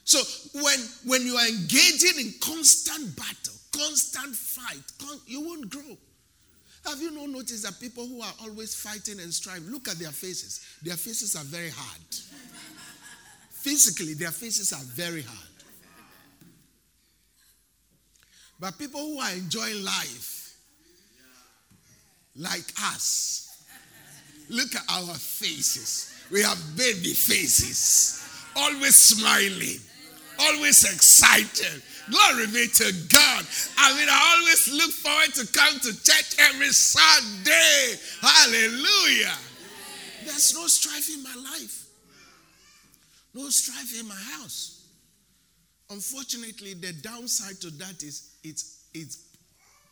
[0.04, 0.20] So
[0.62, 5.96] when when you are engaging in constant battle, constant fight, con- you won't grow.
[6.86, 10.12] Have you not noticed that people who are always fighting and striving, look at their
[10.12, 10.60] faces.
[10.82, 12.14] Their faces are very hard.
[13.50, 15.53] Physically, their faces are very hard.
[18.60, 20.56] But people who are enjoying life,
[22.36, 23.64] like us,
[24.48, 26.12] look at our faces.
[26.30, 29.80] We have baby faces, always smiling,
[30.40, 31.82] always excited.
[32.10, 33.46] Glory be to God.
[33.78, 37.98] I mean, I always look forward to come to church every Sunday.
[38.20, 39.34] Hallelujah.
[40.24, 41.86] There's no strife in my life,
[43.34, 44.86] no strife in my house.
[45.90, 49.18] Unfortunately, the downside to that is it's, it's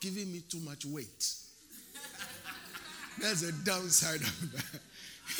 [0.01, 1.35] giving me too much weight.
[3.21, 4.81] That's a downside of that.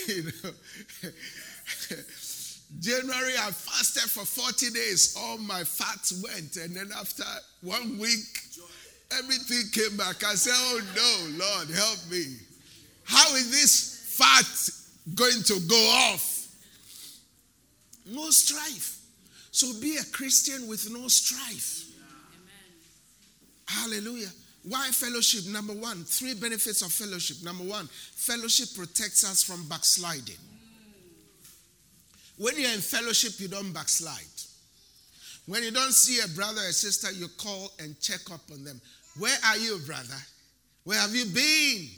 [0.09, 0.51] You know.
[2.81, 5.15] January, I fasted for 40 days.
[5.19, 6.57] All my fats went.
[6.57, 7.25] And then after
[7.61, 8.41] one week,
[9.19, 10.25] everything came back.
[10.25, 12.37] I said, Oh no, Lord, help me.
[13.05, 15.77] How is this fat going to go
[16.11, 16.49] off?
[18.07, 19.01] No strife.
[19.51, 21.92] So be a Christian with no strife.
[23.81, 24.31] Hallelujah.
[24.65, 25.47] Why fellowship?
[25.47, 27.39] Number one, three benefits of fellowship.
[27.43, 30.37] Number one, fellowship protects us from backsliding.
[32.39, 34.17] When you're in fellowship, you don't backslide.
[35.47, 38.81] When you don't see a brother or sister, you call and check up on them.
[39.19, 40.19] Where are you, brother?
[40.85, 41.89] Where have you been?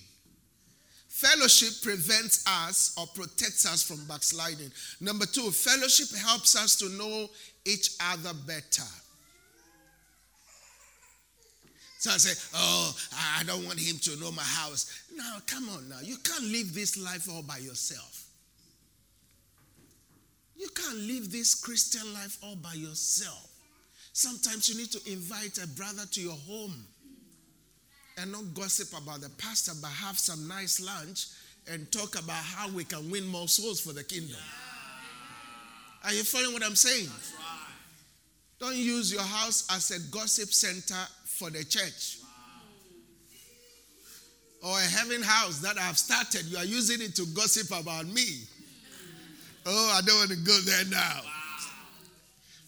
[1.09, 4.71] Fellowship prevents us or protects us from backsliding.
[5.01, 7.29] Number two, fellowship helps us to know
[7.65, 8.83] each other better.
[12.05, 12.95] So I say, Oh,
[13.39, 15.07] I don't want him to know my house.
[15.17, 16.01] Now, come on now.
[16.03, 18.27] You can't live this life all by yourself.
[20.55, 23.51] You can't live this Christian life all by yourself.
[24.13, 26.85] Sometimes you need to invite a brother to your home
[28.19, 31.29] and not gossip about the pastor, but have some nice lunch
[31.73, 34.37] and talk about how we can win more souls for the kingdom.
[36.05, 37.09] Are you following what I'm saying?
[38.61, 41.01] Don't use your house as a gossip center
[41.35, 42.19] for the church.
[44.63, 48.45] Or a heaven house that I've started, you are using it to gossip about me.
[49.67, 51.21] Oh, I don't want to go there now.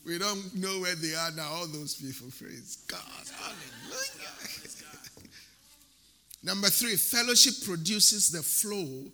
[0.05, 2.29] We don't know where they are now, all those people.
[2.39, 3.01] Praise God.
[3.41, 4.31] Hallelujah.
[6.43, 9.11] Number three, fellowship produces the flow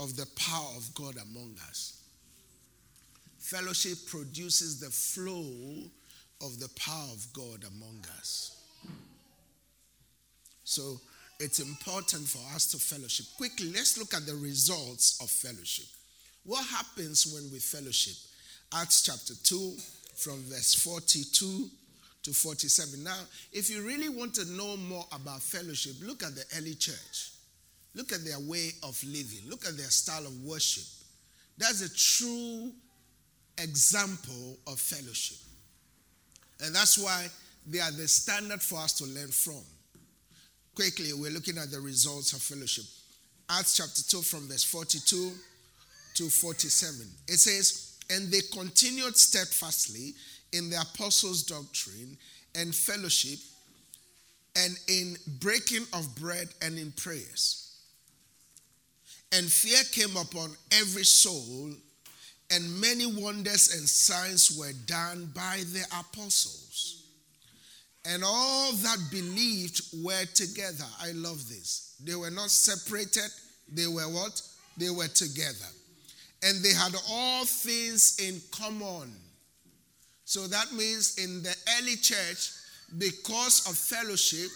[0.00, 2.02] of the power of God among us.
[3.38, 5.88] Fellowship produces the flow
[6.42, 8.63] of the power of God among us.
[10.64, 11.00] So
[11.38, 13.26] it's important for us to fellowship.
[13.36, 15.86] Quickly, let's look at the results of fellowship.
[16.44, 18.14] What happens when we fellowship?
[18.74, 19.76] Acts chapter 2,
[20.16, 21.68] from verse 42
[22.22, 23.04] to 47.
[23.04, 23.18] Now,
[23.52, 27.30] if you really want to know more about fellowship, look at the early church.
[27.94, 29.48] Look at their way of living.
[29.48, 30.84] Look at their style of worship.
[31.56, 32.72] That's a true
[33.58, 35.38] example of fellowship.
[36.60, 37.26] And that's why
[37.66, 39.62] they are the standard for us to learn from.
[40.74, 42.84] Quickly, we're looking at the results of fellowship.
[43.48, 45.32] Acts chapter 2, from verse 42
[46.14, 47.06] to 47.
[47.28, 50.14] It says, And they continued steadfastly
[50.52, 52.16] in the apostles' doctrine
[52.56, 53.38] and fellowship,
[54.56, 57.76] and in breaking of bread and in prayers.
[59.32, 61.70] And fear came upon every soul,
[62.50, 67.03] and many wonders and signs were done by the apostles.
[68.06, 70.84] And all that believed were together.
[71.00, 71.96] I love this.
[72.04, 73.30] They were not separated,
[73.72, 74.40] they were what?
[74.76, 75.66] They were together.
[76.42, 79.14] And they had all things in common.
[80.26, 82.50] So that means in the early church,
[82.98, 84.50] because of fellowship,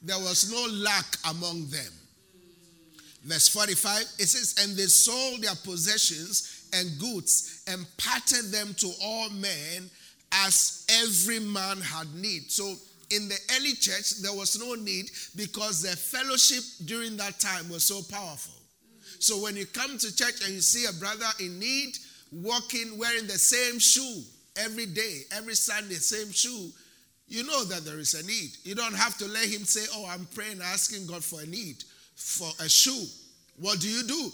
[0.00, 1.92] there was no lack among them.
[3.24, 8.90] Verse 45, it says, And they sold their possessions and goods and parted them to
[9.02, 9.90] all men
[10.32, 12.50] as every man had need.
[12.50, 12.74] So
[13.14, 17.84] in the early church, there was no need because the fellowship during that time was
[17.84, 18.54] so powerful.
[19.18, 21.96] So when you come to church and you see a brother in need,
[22.32, 24.22] walking, wearing the same shoe
[24.56, 26.70] every day, every Sunday, same shoe,
[27.28, 28.50] you know that there is a need.
[28.64, 31.84] You don't have to let him say, Oh, I'm praying, asking God for a need
[32.22, 33.06] for a shoe.
[33.56, 34.30] What do you do?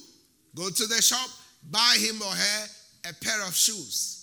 [0.54, 1.28] Go to the shop,
[1.70, 2.66] buy him or her
[3.08, 4.17] a pair of shoes.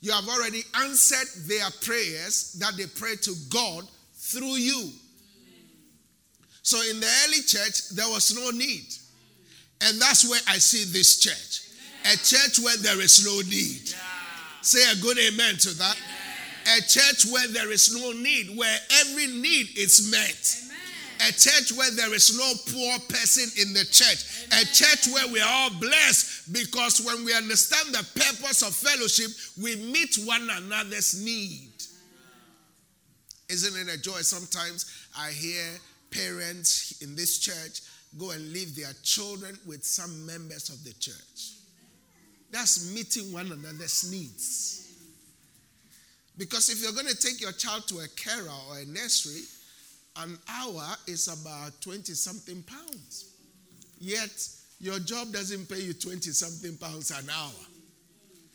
[0.00, 3.84] You have already answered their prayers that they pray to God
[4.14, 4.90] through you.
[6.62, 8.86] So in the early church, there was no need.
[9.82, 11.66] And that's where I see this church
[12.06, 13.92] a church where there is no need.
[14.62, 15.96] Say a good amen to that.
[16.78, 20.69] A church where there is no need, where every need is met
[21.28, 25.40] a church where there is no poor person in the church, a church where we
[25.40, 31.22] are all blessed because when we understand the purpose of fellowship, we meet one another's
[31.24, 31.70] need.
[33.48, 34.20] Isn't it a joy?
[34.20, 35.64] Sometimes I hear
[36.10, 37.80] parents in this church
[38.18, 41.56] go and leave their children with some members of the church.
[42.50, 44.88] That's meeting one another's needs.
[46.36, 49.42] Because if you're going to take your child to a carer or a nursery,
[50.16, 53.34] an hour is about 20 something pounds.
[53.98, 54.48] Yet,
[54.80, 57.52] your job doesn't pay you 20 something pounds an hour.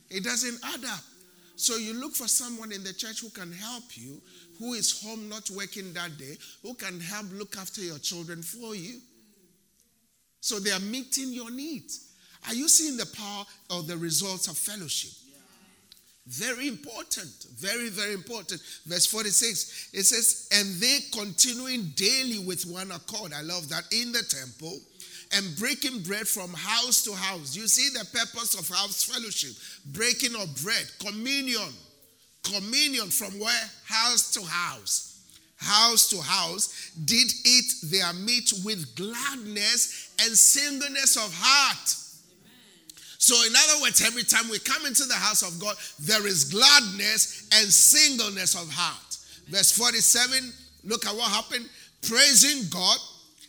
[0.10, 1.01] It doesn't add up.
[1.56, 4.22] So, you look for someone in the church who can help you,
[4.60, 8.76] who is home not working that day, who can help look after your children for
[8.76, 8.99] you.
[10.41, 12.12] So, they are meeting your needs.
[12.47, 15.24] Are you seeing the power of the results of fellowship?
[16.28, 17.45] Very important.
[17.57, 18.61] Very, very important.
[18.86, 23.32] Verse 46, it says, And they continuing daily with one accord.
[23.34, 23.84] I love that.
[23.91, 24.80] In the temple
[25.34, 27.55] and breaking bread from house to house.
[27.55, 29.51] You see the purpose of house fellowship
[29.93, 31.73] breaking of bread, communion.
[32.43, 33.69] Communion from where?
[33.86, 35.11] House to house.
[35.57, 41.95] House to house did eat their meat with gladness and singleness of heart
[43.26, 46.43] so, in other words, every time we come into the house of God, there is
[46.43, 49.17] gladness and singleness of heart.
[49.47, 50.53] Verse 47,
[50.84, 51.67] look at what happened.
[52.07, 52.99] Praising God,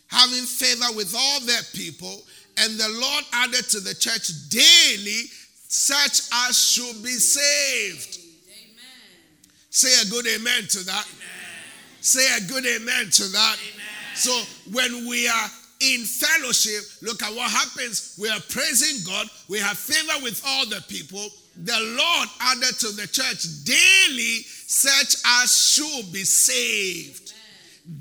[0.06, 2.22] having favor with all their people,
[2.56, 5.28] and the Lord added to the church daily
[5.68, 8.16] such as should be saved.
[8.48, 9.28] Amen.
[9.68, 11.04] Say a good amen to that.
[11.04, 12.00] Amen.
[12.00, 13.56] Say a good amen to that.
[13.60, 14.14] Amen.
[14.14, 14.40] So
[14.72, 15.50] when we are
[15.80, 18.16] in fellowship, look at what happens.
[18.20, 19.28] We are praising God.
[19.48, 21.28] We have favor with all the people.
[21.56, 27.32] The Lord added to the church daily such as should be saved.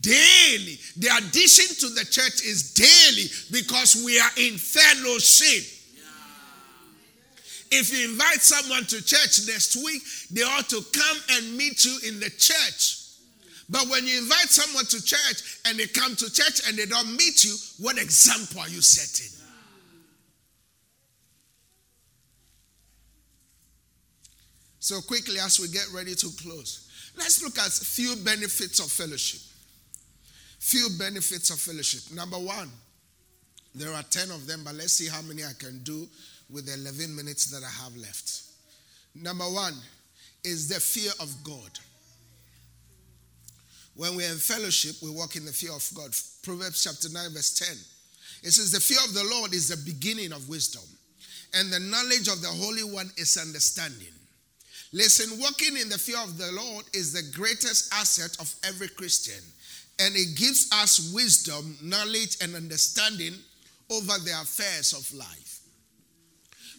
[0.02, 0.80] Daily.
[0.98, 5.64] The addition to the church is daily because we are in fellowship.
[7.72, 10.02] If you invite someone to church next week,
[10.32, 13.05] they ought to come and meet you in the church.
[13.70, 17.12] But when you invite someone to church and they come to church and they don't
[17.12, 19.32] meet you, what example are you setting?
[24.80, 26.88] So, quickly, as we get ready to close,
[27.18, 29.42] let's look at few benefits of fellowship.
[30.60, 32.16] Few benefits of fellowship.
[32.16, 32.70] Number one,
[33.74, 36.08] there are 10 of them, but let's see how many I can do
[36.52, 38.44] with the 11 minutes that I have left.
[39.16, 39.74] Number one
[40.44, 41.80] is the fear of God.
[43.96, 46.12] When we're in fellowship, we walk in the fear of God.
[46.44, 47.68] Proverbs chapter 9, verse 10.
[48.44, 50.84] It says, The fear of the Lord is the beginning of wisdom,
[51.54, 54.14] and the knowledge of the Holy One is understanding.
[54.92, 59.42] Listen, walking in the fear of the Lord is the greatest asset of every Christian,
[60.00, 63.34] and it gives us wisdom, knowledge, and understanding
[63.90, 65.62] over the affairs of life.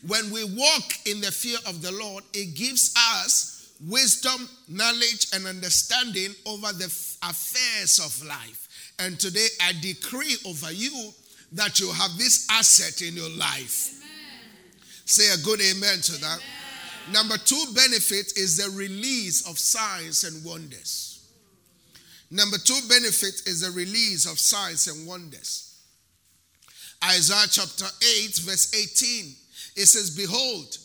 [0.06, 3.56] When we walk in the fear of the Lord, it gives us
[3.88, 6.88] wisdom, knowledge, and understanding over the
[7.22, 8.94] affairs of life.
[8.98, 11.12] And today I decree over you
[11.52, 13.94] that you have this asset in your life.
[13.98, 14.70] Amen.
[15.04, 16.40] Say a good amen to that.
[17.12, 21.12] Number two benefit is the release of signs and wonders.
[22.30, 25.80] Number two benefit is the release of signs and wonders.
[27.04, 29.34] Isaiah chapter 8, verse 18,
[29.76, 30.78] it says, Behold,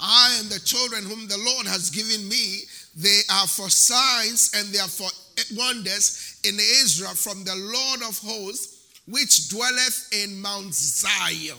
[0.00, 2.62] I and the children whom the Lord has given me,
[2.96, 5.08] they are for signs and they are for
[5.56, 11.56] wonders in Israel from the Lord of hosts, which dwelleth in Mount Zion.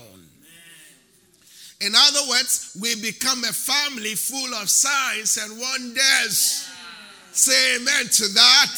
[1.79, 6.67] In other words, we become a family full of signs and wonders.
[7.31, 8.73] Say amen to that.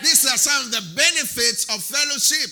[0.00, 2.50] These are some of the benefits of fellowship.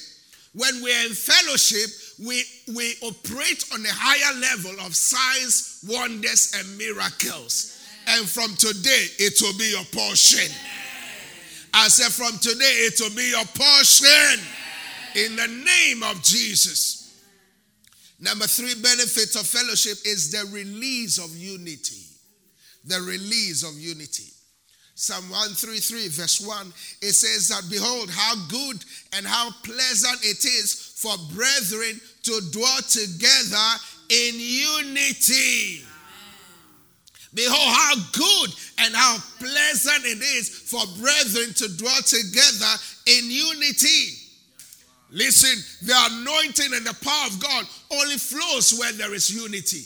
[0.53, 1.91] When we're in fellowship,
[2.27, 2.45] we,
[2.75, 7.73] we operate on a higher level of signs, wonders, and miracles.
[8.07, 10.51] And from today, it will be your portion.
[11.79, 14.41] I said, from today, it will be your portion.
[15.15, 17.23] In the name of Jesus.
[18.19, 22.03] Number three benefit of fellowship is the release of unity.
[22.87, 24.33] The release of unity.
[24.95, 26.73] Psalm 133, verse 1,
[27.03, 32.81] it says that, Behold, how good and how pleasant it is for brethren to dwell
[32.89, 33.69] together
[34.09, 35.85] in unity.
[37.35, 42.75] Behold, how good and how pleasant it is for brethren to dwell together
[43.07, 44.17] in unity.
[45.11, 49.85] Listen, the anointing and the power of God only flows where there is unity.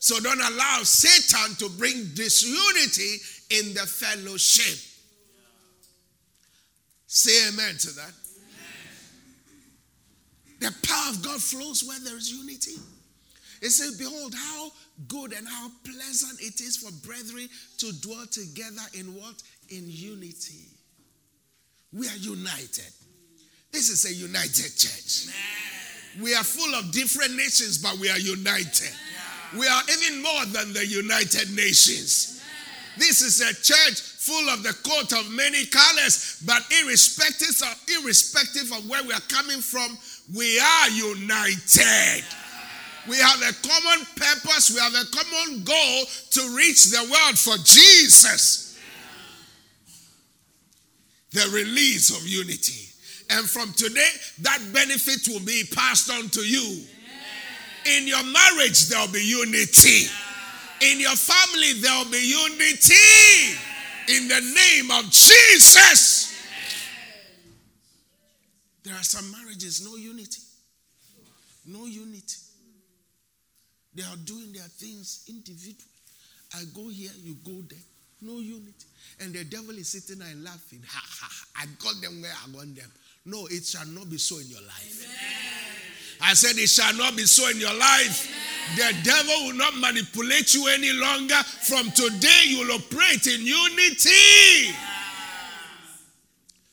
[0.00, 3.16] So don't allow Satan to bring disunity
[3.50, 4.78] in the fellowship.
[7.06, 8.12] Say amen to that.
[10.60, 12.76] The power of God flows where there is unity.
[13.60, 14.70] It says, Behold, how
[15.08, 17.48] good and how pleasant it is for brethren
[17.78, 19.42] to dwell together in what?
[19.68, 20.68] In unity.
[21.92, 22.92] We are united.
[23.72, 25.34] This is a united church.
[26.22, 28.92] We are full of different nations, but we are united.
[29.56, 32.42] We are even more than the United Nations.
[32.98, 38.72] This is a church full of the coat of many colors, but irrespective of, irrespective
[38.72, 39.96] of where we are coming from,
[40.34, 42.24] we are united.
[43.06, 47.56] We have a common purpose, we have a common goal to reach the world for
[47.64, 48.78] Jesus.
[51.32, 52.88] The release of unity.
[53.30, 54.08] And from today,
[54.40, 56.82] that benefit will be passed on to you.
[57.86, 60.08] In your marriage, there will be unity.
[60.80, 63.58] In your family, there will be unity.
[64.08, 66.34] In the name of Jesus.
[68.84, 70.40] There are some marriages, no unity.
[71.66, 72.17] No unity.
[73.98, 75.90] They are doing their things individually.
[76.54, 77.82] I go here, you go there.
[78.20, 78.86] No unity.
[79.18, 80.84] And the devil is sitting there laughing.
[80.86, 81.46] Ha ha.
[81.56, 82.88] I got them where I want them.
[83.24, 85.04] No, it shall not be so in your life.
[85.04, 86.30] Amen.
[86.30, 88.30] I said it shall not be so in your life.
[88.78, 88.94] Amen.
[88.94, 91.42] The devil will not manipulate you any longer.
[91.66, 94.74] From today, you will operate in unity.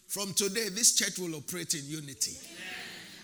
[0.08, 2.38] From today, this church will operate in unity.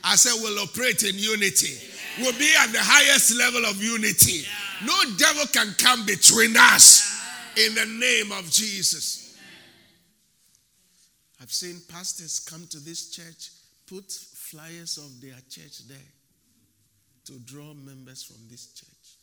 [0.04, 1.78] I said, we'll operate in unity.
[2.20, 4.44] We'll be at the highest level of unity.
[4.86, 7.22] No devil can come between us
[7.56, 9.38] in the name of Jesus.
[11.42, 13.52] I've seen pastors come to this church,
[13.88, 15.98] put flyers of their church there
[17.26, 19.16] to draw members from this church.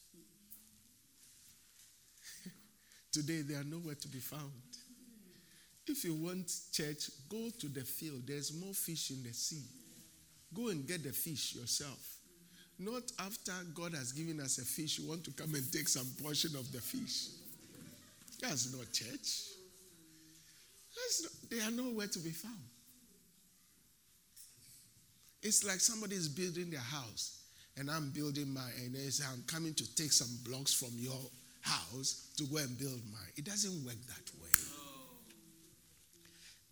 [3.13, 4.51] Today, they are nowhere to be found.
[5.87, 8.23] If you want church, go to the field.
[8.27, 9.63] There's more fish in the sea.
[10.55, 12.18] Go and get the fish yourself.
[12.79, 16.07] Not after God has given us a fish, you want to come and take some
[16.23, 17.29] portion of the fish.
[18.41, 19.49] That's not church.
[20.95, 22.55] Not, they are nowhere to be found.
[25.43, 27.39] It's like somebody is building their house
[27.79, 31.19] and I'm building mine, and they say, I'm coming to take some blocks from your
[31.61, 33.31] house to go and build mine.
[33.37, 34.49] It doesn't work that way.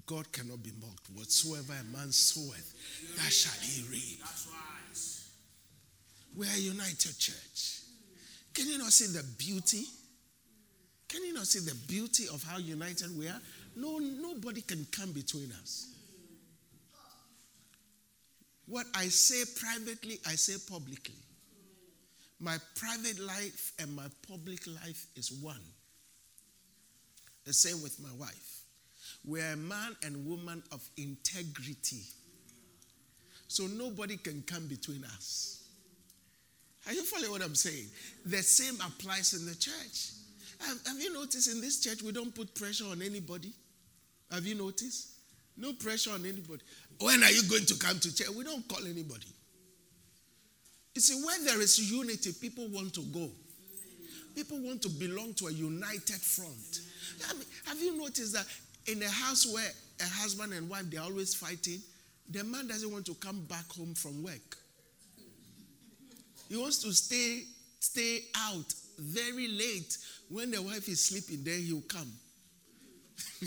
[0.07, 1.09] God cannot be mocked.
[1.15, 2.75] Whatsoever a man soweth,
[3.17, 4.21] that shall he reap.
[6.37, 7.81] We are united church.
[8.53, 9.85] Can you not see the beauty?
[11.09, 13.41] Can you not see the beauty of how united we are?
[13.75, 15.89] No, nobody can come between us.
[18.67, 21.15] What I say privately, I say publicly.
[22.41, 25.61] my private life and my public life is one.
[27.45, 28.63] The same with my wife.
[29.25, 32.03] We're a man and woman of integrity.
[33.49, 35.66] So nobody can come between us.
[36.87, 37.87] Are you following what I'm saying?
[38.25, 40.13] The same applies in the church.
[40.61, 43.53] Have, have, you noticed in this church we don't put pressure on anybody?
[44.31, 45.09] Have you noticed?
[45.57, 46.63] No pressure on anybody.
[47.01, 48.29] When are you going to come to church?
[48.31, 49.27] We don't call anybody.
[50.95, 53.29] You see, where there is unity, people want to go.
[54.35, 56.81] People want to belong to a united front.
[57.29, 58.47] I mean, have you noticed that
[58.87, 59.71] in a house where
[60.01, 61.81] a husband and wife they're always fighting,
[62.31, 64.57] the man doesn't want to come back home from work.
[66.49, 67.45] He wants to stay
[67.81, 69.97] stay out very late.
[70.29, 72.11] When the wife is sleeping, then he'll come.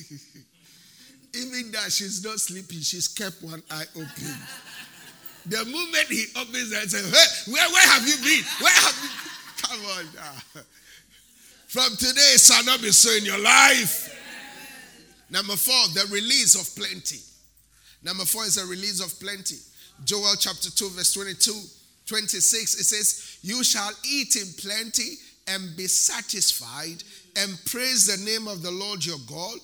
[1.35, 4.33] Even that she's not sleeping, she's kept one eye open.
[5.45, 8.43] the moment he opens and says, hey, where, where have you been?
[8.61, 9.09] Where have you
[9.61, 10.61] Come on now.
[11.67, 14.15] From today, it shall not be so in your life.
[15.29, 17.19] Number four, the release of plenty.
[18.01, 19.57] Number four is a release of plenty.
[20.05, 21.53] Joel chapter 2, verse 22,
[22.09, 25.15] 26, it says, You shall eat in plenty
[25.47, 27.03] and be satisfied
[27.37, 29.59] and praise the name of the Lord your God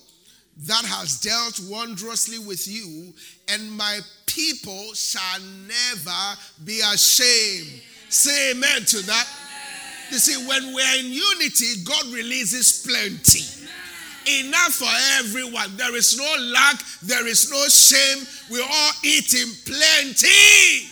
[0.64, 3.12] that has dealt wondrously with you,
[3.48, 7.82] and my people shall never be ashamed.
[8.08, 9.26] Say amen to that.
[10.10, 13.44] You see, when we're in unity, God releases plenty.
[14.40, 14.88] Enough for
[15.18, 15.76] everyone.
[15.76, 18.26] There is no lack, there is no shame.
[18.50, 20.90] We all eat in plenty.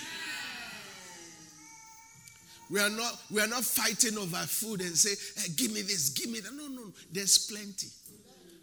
[2.74, 6.08] We are not we are not fighting over food and say, hey, give me this,
[6.08, 6.52] give me that.
[6.52, 6.92] No, no.
[7.12, 7.86] There's plenty.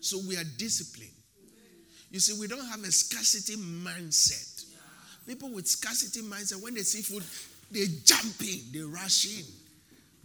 [0.01, 1.13] So we are disciplined.
[2.09, 4.65] You see, we don't have a scarcity mindset.
[5.25, 7.23] People with scarcity mindset, when they see food,
[7.71, 9.45] they jump in, they rush in.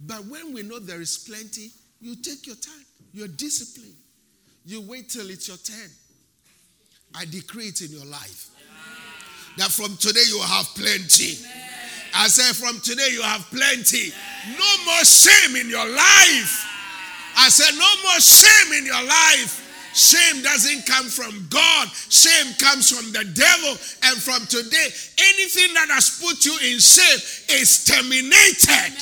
[0.01, 1.69] But when we know there is plenty,
[2.01, 2.85] you take your time.
[3.13, 3.95] You're disciplined.
[4.65, 5.89] You wait till it's your turn.
[7.15, 8.49] I decree it in your life.
[9.55, 11.37] That from today you have plenty.
[12.17, 14.11] I said, from today you have plenty.
[14.57, 16.65] No more shame in your life.
[17.37, 19.63] I said, no more shame in your life.
[19.93, 21.87] Shame doesn't come from God.
[22.09, 23.77] Shame comes from the devil.
[24.09, 24.89] And from today,
[25.33, 27.21] anything that has put you in shame
[27.61, 28.93] is terminated.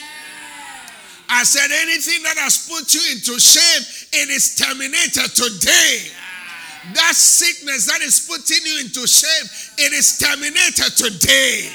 [1.28, 6.11] I said, anything that has put you into shame, it is terminated today.
[6.93, 9.47] That sickness that is putting you into shame,
[9.78, 11.72] it is terminated today.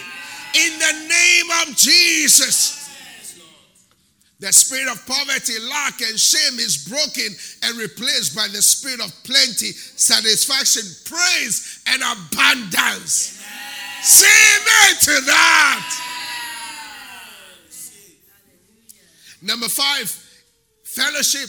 [0.55, 2.81] In the name of Jesus.
[4.41, 9.13] The spirit of poverty, lack, and shame is broken and replaced by the spirit of
[9.23, 13.45] plenty, satisfaction, praise, and abundance.
[14.03, 16.07] Say amen to that.
[19.43, 20.09] Number five,
[20.85, 21.49] fellowship.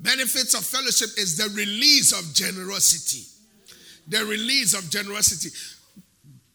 [0.00, 3.22] Benefits of fellowship is the release of generosity.
[4.08, 5.50] The release of generosity.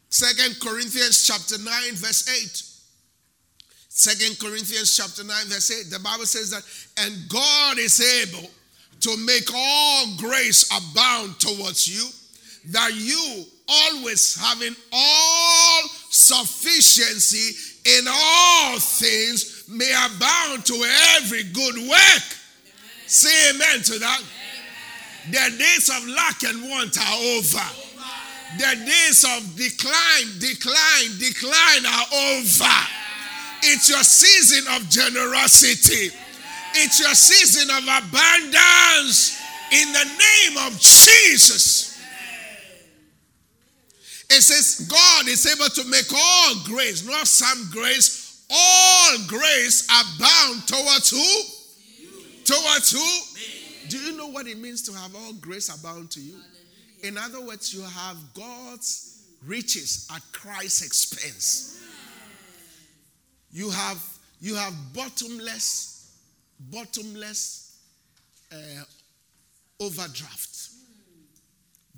[0.09, 2.63] Second Corinthians chapter 9, verse 8.
[3.89, 6.63] Second Corinthians chapter 9, verse 8, the Bible says that,
[7.03, 8.47] and God is able
[8.99, 12.07] to make all grace abound towards you,
[12.71, 17.55] that you always having all sufficiency
[17.85, 20.85] in all things may abound to
[21.17, 21.89] every good work.
[21.89, 23.07] Amen.
[23.07, 24.21] Say amen to that.
[24.21, 25.51] Amen.
[25.51, 27.86] The days of lack and want are over.
[28.55, 32.79] The days of decline, decline, decline are over.
[33.63, 36.15] It's your season of generosity.
[36.75, 39.37] It's your season of abundance
[39.71, 41.97] in the name of Jesus.
[44.29, 50.67] It says, God is able to make all grace, not some grace, all grace abound
[50.67, 52.43] towards who?
[52.45, 53.89] Towards who?
[53.89, 56.35] Do you know what it means to have all grace abound to you?
[57.03, 61.83] In other words, you have God's riches at Christ's expense.
[63.51, 64.03] You have
[64.39, 66.15] you have bottomless,
[66.59, 67.79] bottomless
[68.51, 68.83] uh,
[69.79, 70.69] overdraft.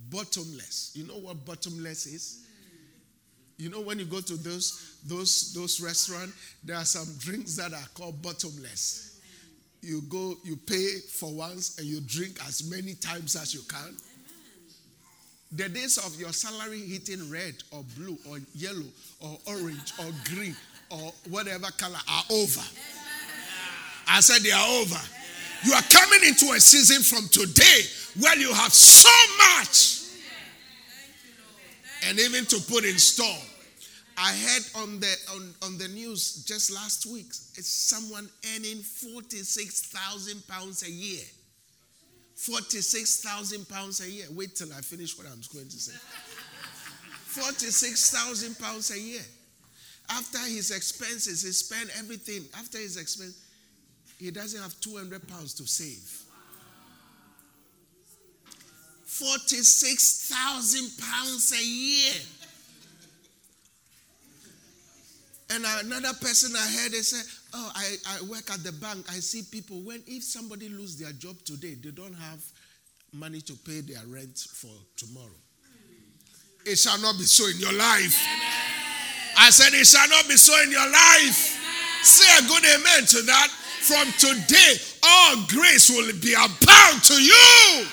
[0.09, 0.91] Bottomless.
[0.95, 2.45] You know what bottomless is?
[3.57, 6.33] You know when you go to those those those restaurants,
[6.63, 9.19] there are some drinks that are called bottomless.
[9.81, 13.95] You go, you pay for once, and you drink as many times as you can.
[15.51, 18.85] The days of your salary hitting red or blue or yellow
[19.19, 20.55] or orange or green
[20.91, 22.61] or whatever color are over.
[24.07, 24.99] I said they are over.
[25.63, 27.81] You are coming into a season from today
[28.19, 29.99] where you have so much
[32.07, 33.43] and even to put in store.
[34.17, 40.45] I heard on the on, on the news just last week, it's someone earning 46,000
[40.47, 41.23] pounds a year.
[42.39, 44.25] 46,000 pounds a year.
[44.31, 45.97] Wait till I finish what I'm going to say.
[47.25, 49.21] 46,000 pounds a year.
[50.09, 52.45] After his expenses, he spent everything.
[52.57, 53.45] After his expense,
[54.17, 56.23] he doesn't have 200 pounds to save.
[59.05, 62.13] 46,000 pounds a year.
[65.49, 69.05] And another person I heard, they said, Oh, I, I work at the bank.
[69.09, 72.43] I see people when if somebody lose their job today, they don't have
[73.13, 75.39] money to pay their rent for tomorrow.
[76.65, 78.13] It shall not be so in your life.
[79.37, 81.57] I said, It shall not be so in your life.
[82.03, 83.47] Say a good amen to that.
[83.81, 87.87] From today, all grace will be abound to you,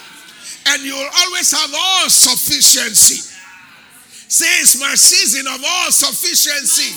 [0.66, 3.22] and you will always have all sufficiency.
[4.28, 6.92] Say, It's my season of all sufficiency.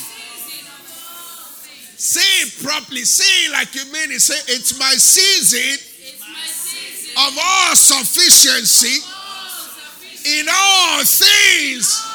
[2.00, 3.04] Say it properly.
[3.04, 4.22] Say it like you mean it.
[4.22, 10.40] Say, It's my season, It's my season of all sufficiency of all sufficiency.
[10.40, 12.06] in all things.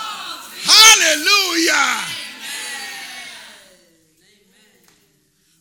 [0.65, 2.05] Hallelujah.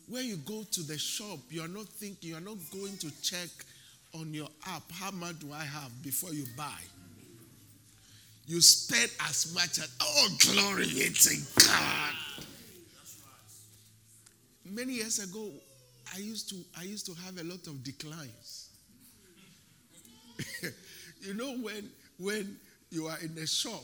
[0.08, 3.10] When you go to the shop, you are not thinking, you are not going to
[3.22, 3.48] check
[4.14, 6.78] on your app, how much do I have before you buy?
[8.46, 12.14] You spend as much as, oh, glory be to God.
[14.64, 15.50] Many years ago,
[16.14, 18.70] I used to, I used to have a lot of declines.
[21.20, 22.56] you know, when, when
[22.90, 23.82] you are in a shop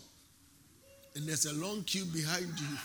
[1.14, 2.76] and there's a long queue behind you,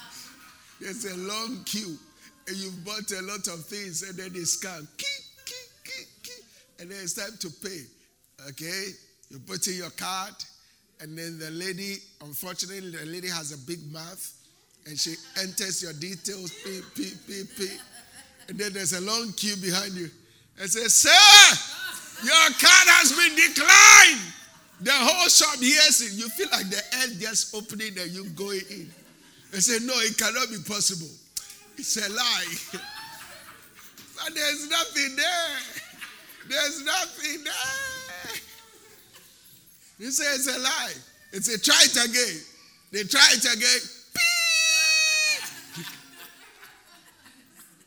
[0.80, 1.98] there's a long queue,
[2.46, 4.86] and you've bought a lot of things, and then they scan,
[6.80, 7.80] and then it's time to pay.
[8.48, 8.88] Okay?
[9.30, 10.34] You put in your card,
[11.00, 14.32] and then the lady, unfortunately, the lady has a big mouth,
[14.86, 17.80] and she enters your details, beep, beep, beep, beep.
[18.48, 20.10] And then there's a long queue behind you.
[20.60, 24.32] And says, Sir, your card has been declined.
[24.80, 26.12] The whole shop hears it.
[26.12, 28.90] You feel like the end just opening and you going in.
[29.50, 31.08] They say, No, it cannot be possible.
[31.78, 32.54] It's a lie.
[34.16, 35.58] but there's nothing there.
[36.48, 38.36] There's nothing there.
[39.98, 40.92] You say it's a lie.
[41.32, 42.40] It's a try it again.
[42.92, 43.80] They try it again.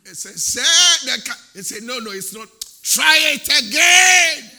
[0.10, 2.47] It says, sir, the ca-" they say, no, no, it's not.
[2.82, 4.51] Try it again.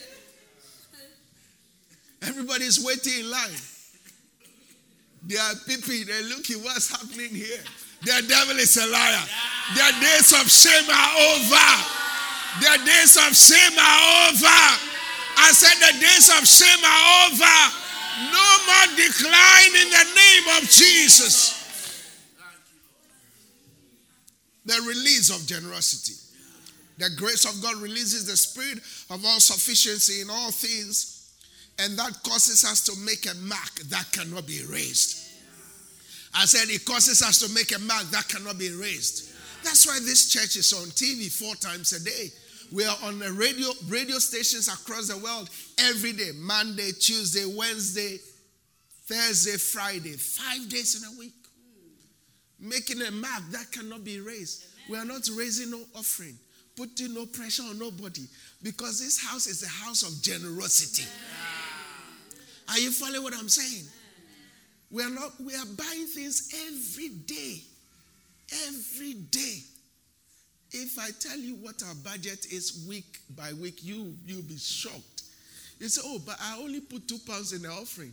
[2.22, 3.56] Everybody's waiting in line.
[5.26, 7.64] They are peeping, they're looking what's happening here.
[8.02, 9.24] The devil is a liar.
[9.74, 11.68] Their days of shame are over.
[12.60, 14.60] Their days of shame are over.
[15.40, 17.58] I said the days of shame are over.
[18.30, 21.57] No more decline in the name of Jesus.
[24.68, 26.12] The release of generosity.
[26.98, 31.32] The grace of God releases the spirit of all sufficiency in all things,
[31.78, 35.24] and that causes us to make a mark that cannot be erased.
[36.34, 39.32] I said it causes us to make a mark that cannot be erased.
[39.64, 42.28] That's why this church is on TV four times a day.
[42.70, 45.48] We are on the radio radio stations across the world
[45.78, 48.18] every day Monday, Tuesday, Wednesday,
[49.06, 51.37] Thursday, Friday, five days in a week.
[52.60, 54.66] Making a mark that cannot be erased.
[54.90, 56.36] We are not raising no offering,
[56.76, 58.22] putting no pressure on nobody
[58.62, 61.04] because this house is a house of generosity.
[62.68, 63.84] Are you following what I'm saying?
[64.90, 67.60] We are not, we are buying things every day.
[68.66, 69.58] Every day.
[70.70, 75.22] If I tell you what our budget is week by week, you you'll be shocked.
[75.78, 78.12] You say, Oh, but I only put two pounds in the offering.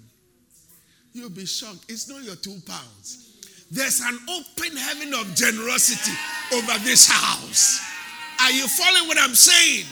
[1.14, 1.86] You'll be shocked.
[1.90, 3.35] It's not your two pounds.
[3.72, 6.12] There's an open heaven of generosity
[6.54, 7.82] over this house.
[8.42, 9.86] Are you following what I'm saying?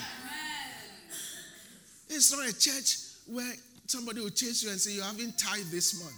[2.09, 2.97] It's not a church
[3.27, 3.51] where
[3.87, 6.15] somebody will chase you and say, You haven't tithe this month.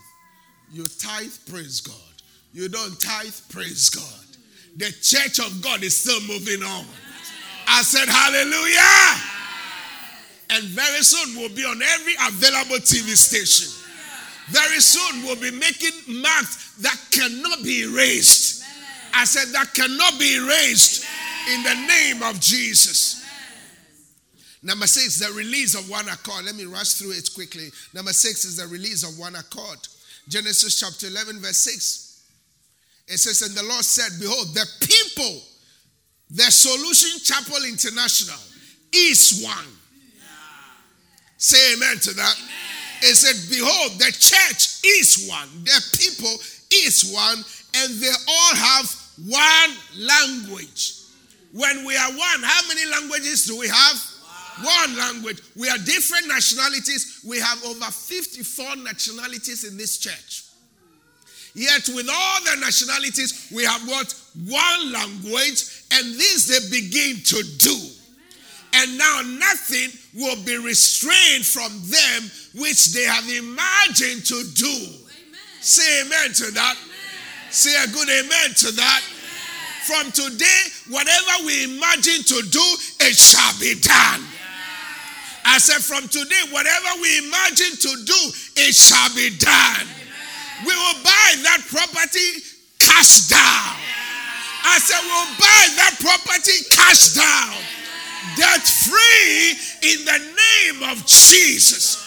[0.72, 1.96] You tithe, praise God.
[2.52, 4.04] You don't tithe, praise God.
[4.78, 6.86] The church of God is still moving on.
[7.68, 9.32] I said, Hallelujah.
[10.50, 13.85] And very soon we'll be on every available TV station.
[14.50, 18.64] Very soon we'll be making marks that cannot be erased.
[19.14, 21.06] I said, That cannot be erased
[21.54, 23.24] in the name of Jesus.
[24.62, 26.46] Number six, the release of one accord.
[26.46, 27.70] Let me rush through it quickly.
[27.94, 29.78] Number six is the release of one accord.
[30.28, 32.24] Genesis chapter 11, verse 6.
[33.08, 35.42] It says, And the Lord said, Behold, the people,
[36.32, 38.40] the Solution Chapel International
[38.92, 39.68] is one.
[41.38, 42.36] Say amen to that.
[43.02, 45.50] It said, Behold, the church is one.
[45.64, 46.36] The people
[46.72, 47.44] is one,
[47.76, 48.86] and they all have
[49.28, 51.02] one language.
[51.54, 53.96] When we are one, how many languages do we have?
[54.62, 55.42] One language.
[55.56, 57.22] We are different nationalities.
[57.28, 60.44] We have over 54 nationalities in this church.
[61.54, 64.14] Yet, with all the nationalities, we have what?
[64.48, 67.78] One language, and this they begin to do.
[68.76, 74.76] And now nothing will be restrained from them which they have imagined to do.
[75.62, 76.76] Say amen to that.
[77.52, 79.02] Say a good amen to that.
[79.88, 82.66] From today, whatever we imagine to do,
[83.00, 84.22] it shall be done.
[85.46, 88.20] I said, from today, whatever we imagine to do,
[88.58, 89.88] it shall be done.
[90.66, 92.42] We will buy that property
[92.80, 93.78] cash down.
[94.66, 97.75] I said, we'll buy that property cash down.
[98.38, 99.52] Debt free
[99.92, 102.02] in the name of Jesus.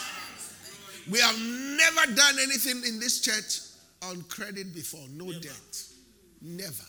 [1.10, 3.60] We have never done anything in this church
[4.02, 5.06] on credit before.
[5.10, 5.40] No never.
[5.40, 5.82] debt.
[6.42, 6.84] Never.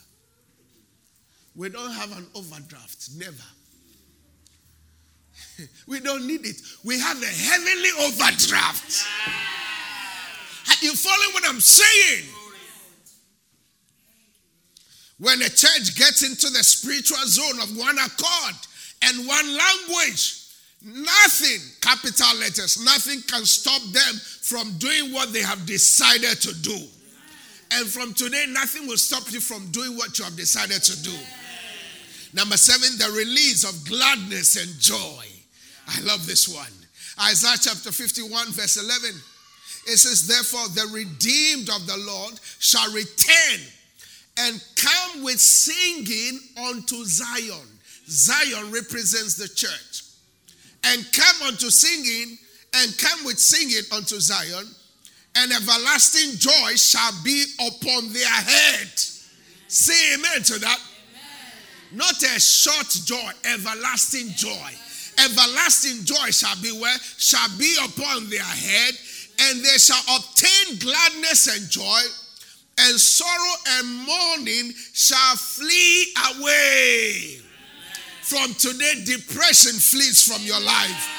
[1.56, 3.10] We don't have an overdraft.
[3.18, 3.44] Never.
[5.88, 6.62] we don't need it.
[6.84, 9.06] We have a heavenly overdraft.
[10.70, 12.26] Are you following what I'm saying?
[15.18, 18.56] When a church gets into the spiritual zone of one accord
[19.02, 20.46] and one language,
[20.84, 26.78] nothing, capital letters, nothing can stop them from doing what they have decided to do.
[27.72, 31.16] And from today, nothing will stop you from doing what you have decided to do.
[32.34, 35.26] Number seven, the release of gladness and joy.
[35.88, 36.72] I love this one.
[37.22, 39.10] Isaiah chapter 51, verse 11.
[39.88, 43.60] It says, Therefore, the redeemed of the Lord shall return
[44.38, 47.68] and come with singing unto Zion.
[48.10, 50.04] Zion represents the church.
[50.84, 52.38] And come unto singing,
[52.76, 54.66] and come with singing unto Zion,
[55.36, 58.90] and everlasting joy shall be upon their head.
[59.68, 60.80] Say amen to that.
[61.92, 61.98] Amen.
[61.98, 64.72] Not a short joy, everlasting joy.
[65.24, 66.98] Everlasting joy shall be where?
[67.18, 68.94] Shall be upon their head,
[69.42, 72.02] and they shall obtain gladness and joy,
[72.80, 77.42] and sorrow and mourning shall flee away.
[78.30, 81.10] From today, depression flees from your life.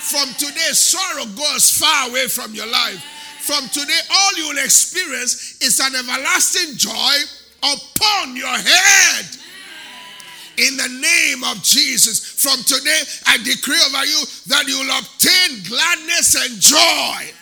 [0.00, 3.04] From today, sorrow goes far away from your life.
[3.40, 7.14] From today, all you will experience is an everlasting joy
[7.62, 9.26] upon your head.
[10.56, 15.60] In the name of Jesus, from today, I decree over you that you will obtain
[15.68, 17.36] gladness and joy.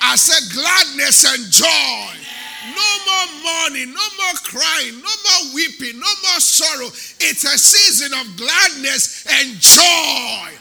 [0.00, 2.29] I said gladness and joy.
[2.60, 6.88] No more mourning, no more crying, no more weeping, no more sorrow.
[7.20, 10.60] It's a season of gladness and joy.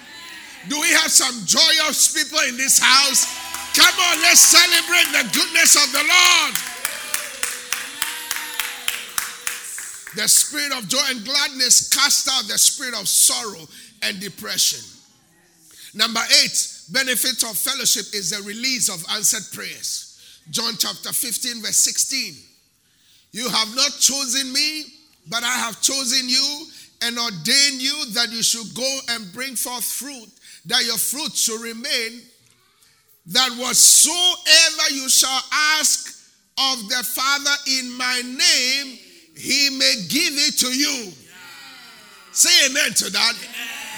[0.70, 3.28] Do we have some joyous people in this house?
[3.76, 6.56] Come on, let's celebrate the goodness of the Lord.
[10.16, 13.68] The spirit of joy and gladness cast out the spirit of sorrow
[14.02, 14.84] and depression.
[15.94, 20.09] Number eight, benefit of fellowship is the release of answered prayers.
[20.50, 22.36] John chapter 15, verse 16.
[23.32, 24.86] You have not chosen me,
[25.30, 26.66] but I have chosen you
[27.04, 30.30] and ordained you that you should go and bring forth fruit,
[30.66, 32.22] that your fruit should remain,
[33.28, 35.42] that whatsoever you shall
[35.80, 36.16] ask
[36.58, 38.98] of the Father in my name,
[39.38, 41.14] he may give it to you.
[42.32, 43.34] Say amen to that.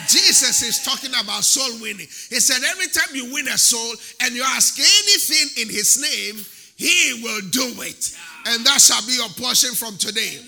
[0.08, 2.08] Jesus is talking about soul winning.
[2.30, 6.46] He said, Every time you win a soul and you ask anything in his name,
[6.76, 8.18] he will do it.
[8.48, 10.40] And that shall be your portion from today.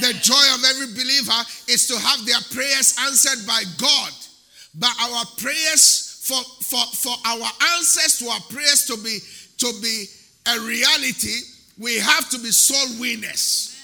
[0.00, 4.12] The joy of every believer is to have their prayers answered by God.
[4.74, 9.18] But our prayers for, for, for our answers to our prayers to be
[9.58, 10.06] to be
[10.48, 11.36] a reality,
[11.78, 13.78] we have to be soul winners.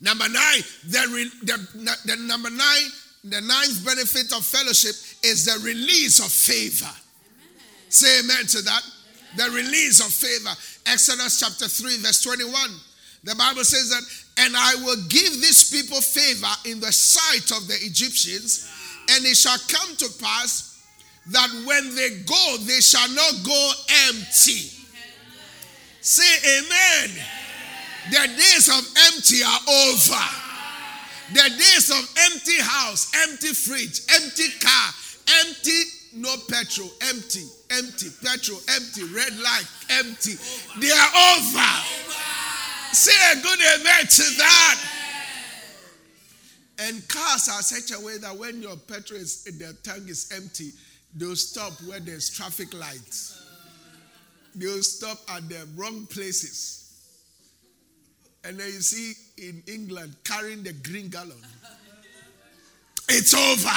[0.00, 2.90] Number nine, the, the, the number nine
[3.24, 4.94] the ninth benefit of fellowship
[5.24, 6.84] is the release of favor.
[6.84, 7.62] Amen.
[7.88, 8.82] Say amen to that.
[8.84, 9.50] Amen.
[9.50, 10.54] The release of favor.
[10.86, 12.52] Exodus chapter 3, verse 21.
[13.24, 17.66] The Bible says that, and I will give these people favor in the sight of
[17.66, 18.68] the Egyptians,
[19.10, 20.82] and it shall come to pass
[21.28, 23.72] that when they go, they shall not go
[24.08, 24.68] empty.
[26.02, 27.16] Say amen.
[28.10, 30.43] The days of empty are over.
[31.32, 34.90] The days of empty house, empty fridge, empty car,
[35.40, 35.82] empty,
[36.14, 40.34] no petrol, empty, empty, petrol, empty, red light, empty.
[40.80, 41.72] They are over.
[42.92, 44.80] Say a good amen to that.
[46.78, 50.72] And cars are such a way that when your petrol is the tank is empty,
[51.14, 53.40] they'll stop where there's traffic lights.
[54.54, 56.83] They'll stop at the wrong places.
[58.44, 61.32] And then you see in England carrying the green gallon.
[63.08, 63.68] It's over.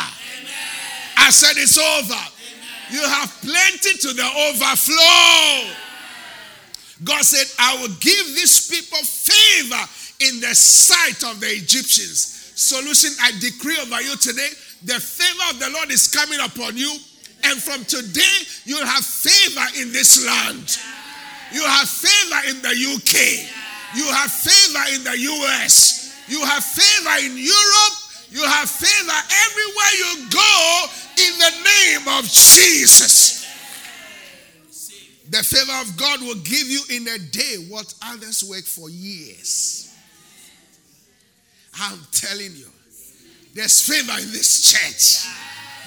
[1.17, 2.21] I said it's over.
[2.91, 5.73] You have plenty to the overflow.
[7.03, 9.83] God said, I will give these people favor
[10.19, 12.33] in the sight of the Egyptians.
[12.55, 14.49] Solution, I decree over you today
[14.83, 16.97] the favor of the Lord is coming upon you.
[17.43, 20.77] And from today, you'll have favor in this land.
[21.53, 23.56] You have favor in the UK.
[23.95, 26.13] You have favor in the US.
[26.27, 27.97] You have favor in Europe.
[28.29, 30.85] You have favor everywhere you go
[31.17, 33.45] in the name of Jesus.
[35.29, 39.93] The favor of God will give you in a day what others work for years.
[41.79, 42.67] I'm telling you,
[43.53, 45.27] there's favor in this church.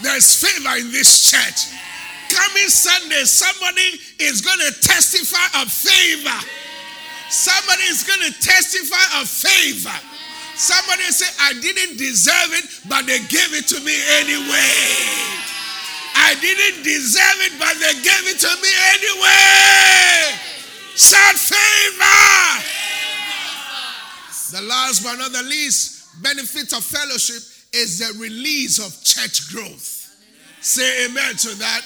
[0.03, 1.77] There's favor in this church.
[2.31, 6.47] Coming Sunday, somebody is going to testify of favor.
[7.31, 9.95] Somebody is going to testify of favor.
[10.57, 15.41] Somebody say, I didn't deserve it, but they gave it to me anyway.
[16.15, 20.37] I didn't deserve it, but they gave it to me anyway.
[20.97, 22.67] Shout favor.
[24.53, 30.15] The last but not the least benefit of fellowship is the release of church growth.
[30.61, 31.83] Say amen to that.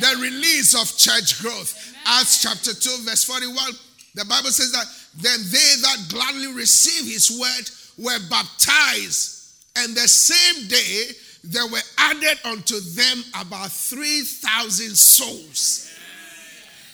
[0.00, 1.74] The release of church growth.
[2.04, 3.56] Acts chapter 2, verse 41.
[4.16, 7.70] The Bible says that then they that gladly receive his word
[8.02, 11.12] were baptized, and the same day
[11.44, 15.90] there were added unto them about 3,000 souls.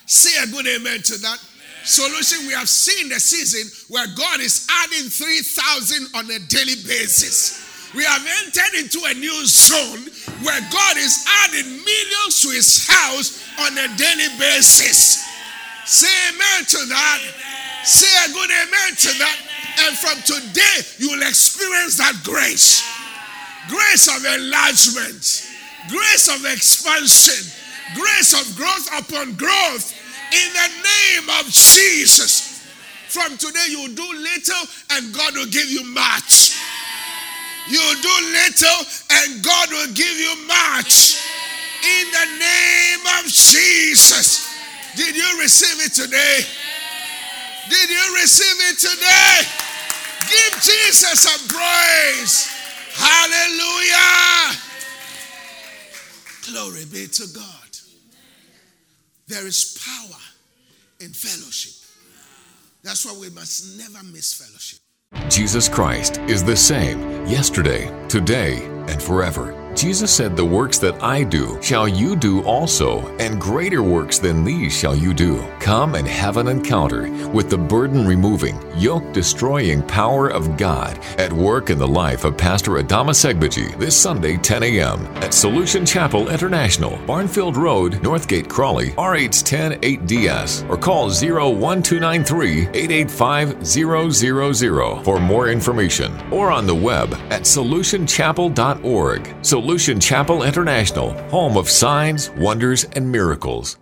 [0.07, 1.39] Say a good amen to that.
[1.85, 7.93] Solution, we have seen the season where God is adding 3,000 on a daily basis.
[7.95, 10.11] We have entered into a new zone
[10.43, 15.32] where God is adding millions to his house on a daily basis.
[15.85, 17.21] Say amen to that.
[17.85, 19.37] Say a good amen to that.
[19.87, 22.83] And from today, you will experience that grace
[23.69, 25.23] grace of enlargement,
[25.89, 27.41] grace of expansion,
[27.95, 29.95] grace of growth upon growth
[30.33, 32.61] in the name of Jesus.
[33.09, 36.57] From today, you do little and God will give you much.
[37.69, 38.81] You do little
[39.11, 41.21] and God will give you much.
[41.85, 44.52] In the name of Jesus.
[44.97, 46.41] Did you receive it today?
[47.69, 49.41] Did you receive it today?
[50.29, 52.49] Give Jesus some praise.
[52.95, 54.59] Hallelujah.
[56.51, 57.47] Glory be to God.
[59.29, 60.21] There is power
[61.01, 61.89] in fellowship.
[62.83, 64.81] That's why we must never miss fellowship.
[65.31, 69.52] Jesus Christ is the same yesterday, today, and forever.
[69.75, 74.45] Jesus said, The works that I do shall you do also, and greater works than
[74.45, 75.43] these shall you do.
[75.61, 81.33] Come and have an encounter with the burden removing, yoke destroying power of God at
[81.33, 85.07] work in the life of Pastor Adama Segbaji this Sunday, 10 a.m.
[85.17, 95.03] at Solution Chapel International, Barnfield Road, Northgate, Crawley, RH10 8DS, or call 01293 885 000
[95.03, 99.35] for more information, or on the web at solutionchapel.org.
[99.63, 103.79] Solution Chapel International, home of signs, wonders, and miracles.